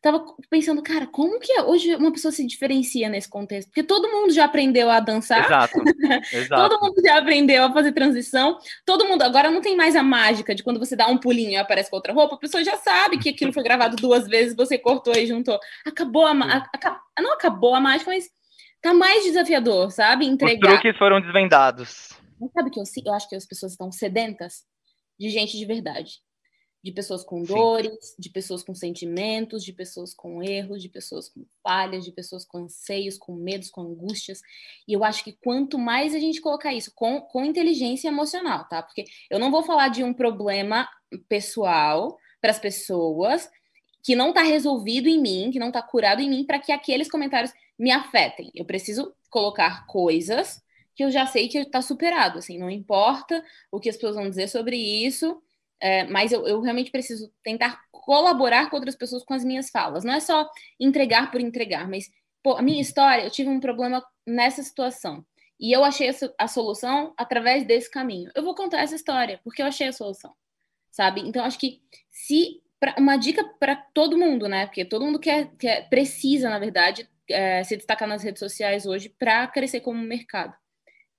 tava 0.00 0.24
pensando, 0.48 0.82
cara, 0.82 1.06
como 1.06 1.40
que 1.40 1.60
hoje 1.62 1.94
uma 1.96 2.12
pessoa 2.12 2.30
se 2.30 2.46
diferencia 2.46 3.08
nesse 3.08 3.28
contexto? 3.28 3.68
Porque 3.68 3.82
todo 3.82 4.10
mundo 4.10 4.32
já 4.32 4.44
aprendeu 4.44 4.88
a 4.90 5.00
dançar. 5.00 5.44
Exato. 5.44 5.78
Exato. 6.32 6.68
todo 6.68 6.80
mundo 6.80 7.02
já 7.02 7.18
aprendeu 7.18 7.64
a 7.64 7.72
fazer 7.72 7.92
transição. 7.92 8.58
Todo 8.84 9.06
mundo 9.06 9.22
agora 9.22 9.50
não 9.50 9.60
tem 9.60 9.76
mais 9.76 9.96
a 9.96 10.02
mágica 10.02 10.54
de 10.54 10.62
quando 10.62 10.78
você 10.78 10.94
dá 10.94 11.08
um 11.08 11.18
pulinho 11.18 11.50
e 11.50 11.56
aparece 11.56 11.90
com 11.90 11.96
outra 11.96 12.12
roupa, 12.12 12.36
a 12.36 12.38
pessoa 12.38 12.62
já 12.62 12.76
sabe 12.76 13.18
que 13.18 13.30
aquilo 13.30 13.52
foi 13.52 13.62
gravado 13.62 13.96
duas 13.96 14.26
vezes, 14.28 14.56
você 14.56 14.78
cortou 14.78 15.14
e 15.14 15.26
juntou. 15.26 15.58
Acabou 15.84 16.26
a, 16.26 16.32
a, 16.32 17.20
não 17.20 17.34
acabou 17.34 17.74
a 17.74 17.80
mágica, 17.80 18.10
mas 18.10 18.28
tá 18.80 18.94
mais 18.94 19.24
desafiador, 19.24 19.90
sabe? 19.90 20.26
Entregar. 20.26 20.74
Os 20.74 20.80
truques 20.80 20.98
foram 20.98 21.20
desvendados. 21.20 22.10
Mas 22.40 22.52
sabe 22.52 22.70
que 22.70 22.78
eu, 22.78 22.84
eu 23.04 23.12
acho 23.14 23.28
que 23.28 23.34
as 23.34 23.46
pessoas 23.46 23.72
estão 23.72 23.90
sedentas 23.90 24.62
de 25.18 25.28
gente 25.28 25.58
de 25.58 25.66
verdade 25.66 26.20
de 26.88 26.92
pessoas 26.94 27.22
com 27.22 27.42
dores, 27.42 27.92
Sim. 28.00 28.14
de 28.18 28.30
pessoas 28.30 28.62
com 28.62 28.74
sentimentos, 28.74 29.62
de 29.62 29.74
pessoas 29.74 30.14
com 30.14 30.42
erros, 30.42 30.80
de 30.80 30.88
pessoas 30.88 31.28
com 31.28 31.44
falhas, 31.62 32.02
de 32.02 32.10
pessoas 32.10 32.46
com 32.46 32.60
anseios, 32.60 33.18
com 33.18 33.34
medos, 33.34 33.68
com 33.68 33.82
angústias. 33.82 34.40
E 34.86 34.94
eu 34.94 35.04
acho 35.04 35.22
que 35.22 35.36
quanto 35.44 35.78
mais 35.78 36.14
a 36.14 36.18
gente 36.18 36.40
colocar 36.40 36.72
isso 36.72 36.90
com, 36.94 37.20
com 37.20 37.44
inteligência 37.44 38.08
emocional, 38.08 38.66
tá? 38.70 38.82
Porque 38.82 39.04
eu 39.28 39.38
não 39.38 39.50
vou 39.50 39.62
falar 39.62 39.88
de 39.88 40.02
um 40.02 40.14
problema 40.14 40.88
pessoal 41.28 42.18
para 42.40 42.52
as 42.52 42.58
pessoas 42.58 43.50
que 44.02 44.16
não 44.16 44.30
está 44.30 44.42
resolvido 44.42 45.08
em 45.08 45.20
mim, 45.20 45.50
que 45.52 45.58
não 45.58 45.68
está 45.68 45.82
curado 45.82 46.22
em 46.22 46.30
mim, 46.30 46.42
para 46.42 46.58
que 46.58 46.72
aqueles 46.72 47.10
comentários 47.10 47.52
me 47.78 47.90
afetem. 47.90 48.50
Eu 48.54 48.64
preciso 48.64 49.12
colocar 49.28 49.86
coisas 49.86 50.62
que 50.94 51.04
eu 51.04 51.10
já 51.10 51.26
sei 51.26 51.48
que 51.48 51.58
está 51.58 51.82
superado, 51.82 52.38
assim, 52.38 52.56
não 52.56 52.70
importa 52.70 53.44
o 53.70 53.78
que 53.78 53.90
as 53.90 53.96
pessoas 53.96 54.16
vão 54.16 54.30
dizer 54.30 54.48
sobre 54.48 54.76
isso, 54.76 55.42
é, 55.80 56.04
mas 56.04 56.32
eu, 56.32 56.46
eu, 56.46 56.60
realmente 56.60 56.90
preciso 56.90 57.32
tentar 57.42 57.80
colaborar 57.90 58.68
com 58.68 58.76
outras 58.76 58.96
pessoas 58.96 59.24
com 59.24 59.34
as 59.34 59.44
minhas 59.44 59.70
falas. 59.70 60.04
Não 60.04 60.14
é 60.14 60.20
só 60.20 60.48
entregar 60.78 61.30
por 61.30 61.40
entregar, 61.40 61.88
mas 61.88 62.10
pô, 62.42 62.56
a 62.56 62.62
minha 62.62 62.80
história, 62.80 63.22
eu 63.22 63.30
tive 63.30 63.48
um 63.48 63.60
problema 63.60 64.04
nessa 64.26 64.62
situação. 64.62 65.24
E 65.60 65.72
eu 65.72 65.84
achei 65.84 66.10
a 66.38 66.48
solução 66.48 67.12
através 67.16 67.66
desse 67.66 67.90
caminho. 67.90 68.30
Eu 68.34 68.42
vou 68.44 68.54
contar 68.54 68.80
essa 68.80 68.94
história, 68.94 69.40
porque 69.42 69.60
eu 69.60 69.66
achei 69.66 69.88
a 69.88 69.92
solução, 69.92 70.32
sabe? 70.90 71.20
Então, 71.20 71.44
acho 71.44 71.58
que 71.58 71.82
se. 72.10 72.62
Pra, 72.80 72.94
uma 72.96 73.16
dica 73.16 73.42
para 73.58 73.74
todo 73.74 74.16
mundo, 74.16 74.48
né? 74.48 74.66
Porque 74.66 74.84
todo 74.84 75.04
mundo 75.04 75.18
quer, 75.18 75.50
quer 75.56 75.88
precisa, 75.88 76.48
na 76.48 76.60
verdade, 76.60 77.08
é, 77.28 77.64
se 77.64 77.76
destacar 77.76 78.06
nas 78.06 78.22
redes 78.22 78.38
sociais 78.38 78.86
hoje 78.86 79.08
para 79.08 79.48
crescer 79.48 79.80
como 79.80 80.00
mercado 80.00 80.54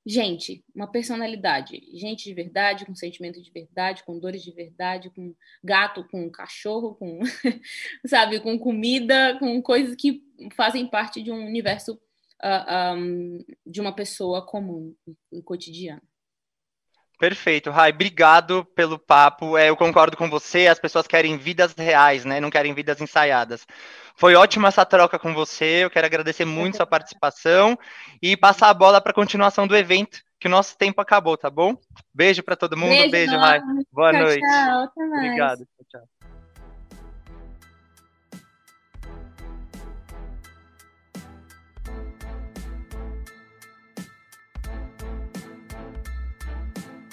gente, 0.10 0.66
uma 0.74 0.88
personalidade, 0.88 1.80
gente 1.94 2.24
de 2.24 2.34
verdade, 2.34 2.84
com 2.84 2.96
sentimento 2.96 3.40
de 3.40 3.52
verdade, 3.52 4.04
com 4.04 4.18
dores 4.18 4.42
de 4.42 4.52
verdade, 4.52 5.12
com 5.12 5.36
gato, 5.64 6.04
com 6.10 6.32
cachorro, 6.32 6.96
com, 6.96 7.20
sabe, 8.08 8.40
com 8.40 8.58
comida, 8.58 9.38
com 9.38 9.62
coisas 9.62 9.96
que 9.96 10.24
fazem 10.56 10.88
parte 10.88 11.22
de 11.22 11.32
um 11.32 11.46
universo 11.46 11.94
uh, 11.94 12.00
ah, 12.42 12.96
um, 12.98 13.46
de 13.64 13.80
uma 13.80 13.94
pessoa 13.94 14.44
comum 14.44 14.96
e 15.32 15.44
cotidiana. 15.44 16.02
Perfeito, 17.20 17.70
Rai, 17.70 17.92
obrigado 17.92 18.64
pelo 18.74 18.98
papo. 18.98 19.58
É, 19.58 19.70
eu 19.70 19.76
concordo 19.76 20.16
com 20.16 20.30
você, 20.30 20.68
as 20.68 20.80
pessoas 20.80 21.06
querem 21.06 21.38
vidas 21.38 21.76
reais, 21.78 22.24
né? 22.24 22.40
Não 22.40 22.50
querem 22.50 22.74
vidas 22.74 23.02
ensaiadas. 23.02 23.68
Foi 24.16 24.36
ótima 24.36 24.70
essa 24.70 24.86
troca 24.86 25.20
com 25.20 25.34
você. 25.34 25.84
Eu 25.84 25.90
quero 25.90 26.08
agradecer 26.08 26.46
muito 26.46 26.78
sua 26.78 26.86
participação 26.88 27.78
e 28.22 28.38
passar 28.38 28.70
a 28.70 28.74
bola 28.74 29.02
para 29.02 29.12
a 29.12 29.16
continuação 29.16 29.68
do 29.68 29.76
evento, 29.76 30.22
que 30.40 30.48
o 30.48 30.52
nosso 30.52 30.78
tempo 30.78 31.02
acabou, 31.02 31.36
tá 31.36 31.50
bom? 31.50 31.76
Beijo 32.14 32.42
para 32.42 32.56
todo 32.56 32.78
mundo, 32.78 32.90
beijo, 32.90 33.12
beijo 33.12 33.38
Rai. 33.38 33.60
Boa 33.92 34.12
tchau, 34.14 34.22
noite. 34.22 34.40
Tchau, 34.40 34.84
até 34.84 35.06
mais. 35.06 35.26
Obrigado. 35.26 35.68
Tchau. 35.92 36.19